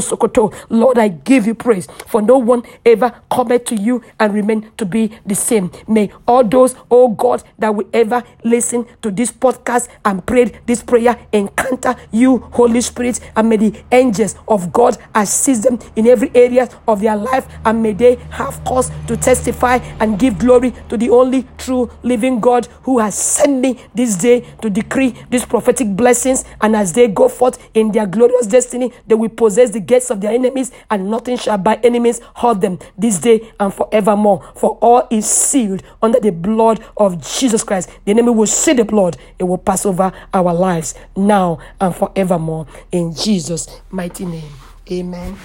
sokoto. 0.00 0.54
Lord, 0.68 0.98
I 0.98 1.08
give 1.08 1.46
you 1.46 1.54
praise 1.54 1.88
for 2.06 2.22
no 2.22 2.38
one 2.38 2.62
ever 2.84 3.10
cometh 3.30 3.64
to 3.66 3.74
you 3.74 4.02
and 4.20 4.34
remain 4.34 4.70
to 4.76 4.84
be 4.84 5.10
the 5.26 5.34
same. 5.34 5.70
May 5.86 6.10
all 6.26 6.44
those, 6.44 6.76
oh 6.90 7.08
God, 7.08 7.42
that 7.58 7.74
will 7.74 7.88
ever 7.92 8.22
listen 8.44 8.86
to 9.02 9.10
this 9.10 9.32
podcast 9.32 9.88
and 10.04 10.24
pray 10.24 10.52
this 10.66 10.82
prayer 10.82 11.18
encounter 11.32 11.96
you, 12.12 12.38
Holy 12.52 12.80
Spirit, 12.80 13.20
and 13.34 13.48
may 13.48 13.56
the 13.56 13.82
angels 13.90 14.36
of 14.46 14.72
God 14.72 14.98
assist 15.14 15.62
them 15.62 15.78
in 15.96 16.06
every 16.06 16.30
area 16.34 16.68
of 16.86 17.00
their 17.00 17.16
life, 17.16 17.46
and 17.64 17.82
may 17.82 17.92
they 17.92 18.16
have 18.30 18.62
cause 18.64 18.90
to 19.06 19.16
testify 19.16 19.77
and 20.00 20.18
give 20.18 20.38
glory 20.38 20.72
to 20.88 20.96
the 20.96 21.10
only 21.10 21.46
true 21.58 21.90
living 22.02 22.40
God 22.40 22.66
who 22.82 22.98
has 22.98 23.14
sent 23.16 23.60
me 23.60 23.78
this 23.94 24.16
day 24.16 24.40
to 24.62 24.70
decree 24.70 25.14
these 25.30 25.44
prophetic 25.44 25.96
blessings. 25.96 26.44
And 26.60 26.76
as 26.76 26.92
they 26.92 27.08
go 27.08 27.28
forth 27.28 27.58
in 27.74 27.92
their 27.92 28.06
glorious 28.06 28.46
destiny, 28.46 28.92
they 29.06 29.14
will 29.14 29.28
possess 29.28 29.70
the 29.70 29.80
gates 29.80 30.10
of 30.10 30.20
their 30.20 30.32
enemies, 30.32 30.70
and 30.90 31.10
nothing 31.10 31.36
shall 31.36 31.58
by 31.58 31.76
enemies 31.76 32.20
hurt 32.36 32.60
them 32.60 32.78
this 32.96 33.18
day 33.18 33.52
and 33.58 33.72
forevermore. 33.72 34.52
For 34.54 34.78
all 34.80 35.06
is 35.10 35.26
sealed 35.26 35.82
under 36.02 36.20
the 36.20 36.30
blood 36.32 36.84
of 36.96 37.22
Jesus 37.38 37.62
Christ. 37.64 37.90
The 38.04 38.12
enemy 38.12 38.30
will 38.30 38.46
see 38.46 38.72
the 38.72 38.84
blood, 38.84 39.16
it 39.38 39.44
will 39.44 39.58
pass 39.58 39.86
over 39.86 40.12
our 40.32 40.54
lives 40.54 40.94
now 41.16 41.58
and 41.80 41.94
forevermore. 41.94 42.66
In 42.92 43.14
Jesus' 43.14 43.80
mighty 43.90 44.24
name. 44.24 44.50
Amen. 44.90 45.36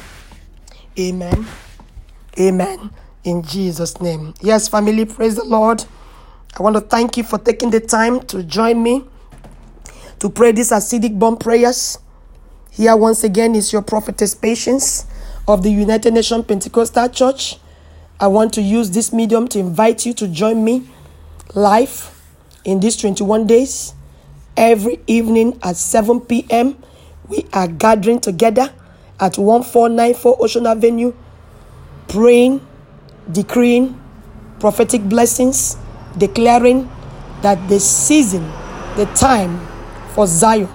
Amen. 0.97 1.45
Amen. 2.39 3.02
In 3.23 3.41
Jesus' 3.41 4.01
name. 4.01 4.33
Yes, 4.41 4.67
family, 4.67 5.05
praise 5.05 5.35
the 5.35 5.45
Lord. 5.45 5.85
I 6.57 6.61
want 6.61 6.75
to 6.75 6.81
thank 6.81 7.17
you 7.17 7.23
for 7.23 7.39
taking 7.39 7.69
the 7.69 7.79
time 7.79 8.19
to 8.27 8.43
join 8.43 8.83
me 8.83 9.05
to 10.19 10.29
pray 10.29 10.51
these 10.51 10.71
acidic 10.71 11.17
bomb 11.17 11.37
prayers. 11.37 11.99
Here, 12.69 12.95
once 12.95 13.23
again, 13.23 13.55
is 13.55 13.71
your 13.71 13.81
prophetess 13.81 14.35
Patience 14.35 15.05
of 15.47 15.63
the 15.63 15.69
United 15.69 16.13
Nations 16.13 16.45
Pentecostal 16.45 17.09
Church. 17.09 17.57
I 18.19 18.27
want 18.27 18.53
to 18.53 18.61
use 18.61 18.91
this 18.91 19.13
medium 19.13 19.47
to 19.49 19.59
invite 19.59 20.05
you 20.05 20.13
to 20.13 20.27
join 20.27 20.63
me 20.63 20.87
live 21.55 22.09
in 22.65 22.79
these 22.79 22.97
21 22.97 23.47
days. 23.47 23.93
Every 24.55 24.99
evening 25.07 25.59
at 25.63 25.77
7 25.77 26.21
p.m., 26.21 26.81
we 27.27 27.45
are 27.53 27.67
gathering 27.67 28.19
together 28.19 28.73
at 29.19 29.37
1494 29.37 30.37
Ocean 30.39 30.67
Avenue, 30.67 31.13
praying, 32.07 32.65
decreeing 33.31 33.99
prophetic 34.59 35.03
blessings, 35.03 35.77
declaring 36.17 36.89
that 37.41 37.67
the 37.69 37.79
season, 37.79 38.43
the 38.95 39.05
time 39.15 39.59
for 40.13 40.27
Zion 40.27 40.69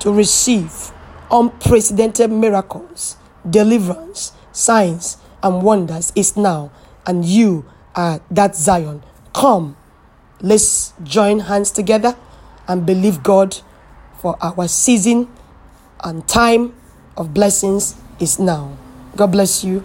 to 0.00 0.12
receive 0.12 0.92
unprecedented 1.30 2.30
miracles, 2.30 3.16
deliverance, 3.48 4.32
signs, 4.52 5.18
and 5.42 5.62
wonders 5.62 6.12
is 6.16 6.36
now, 6.36 6.70
and 7.06 7.24
you 7.24 7.64
are 7.94 8.20
that 8.30 8.56
Zion. 8.56 9.02
Come, 9.34 9.76
let's 10.40 10.92
join 11.02 11.40
hands 11.40 11.70
together 11.70 12.16
and 12.68 12.86
believe 12.86 13.22
God 13.22 13.56
for 14.18 14.36
our 14.40 14.66
season 14.66 15.28
and 16.02 16.26
time 16.26 16.74
of 17.16 17.32
blessings 17.32 17.96
is 18.18 18.38
now. 18.38 18.76
God 19.14 19.32
bless 19.32 19.64
you 19.64 19.84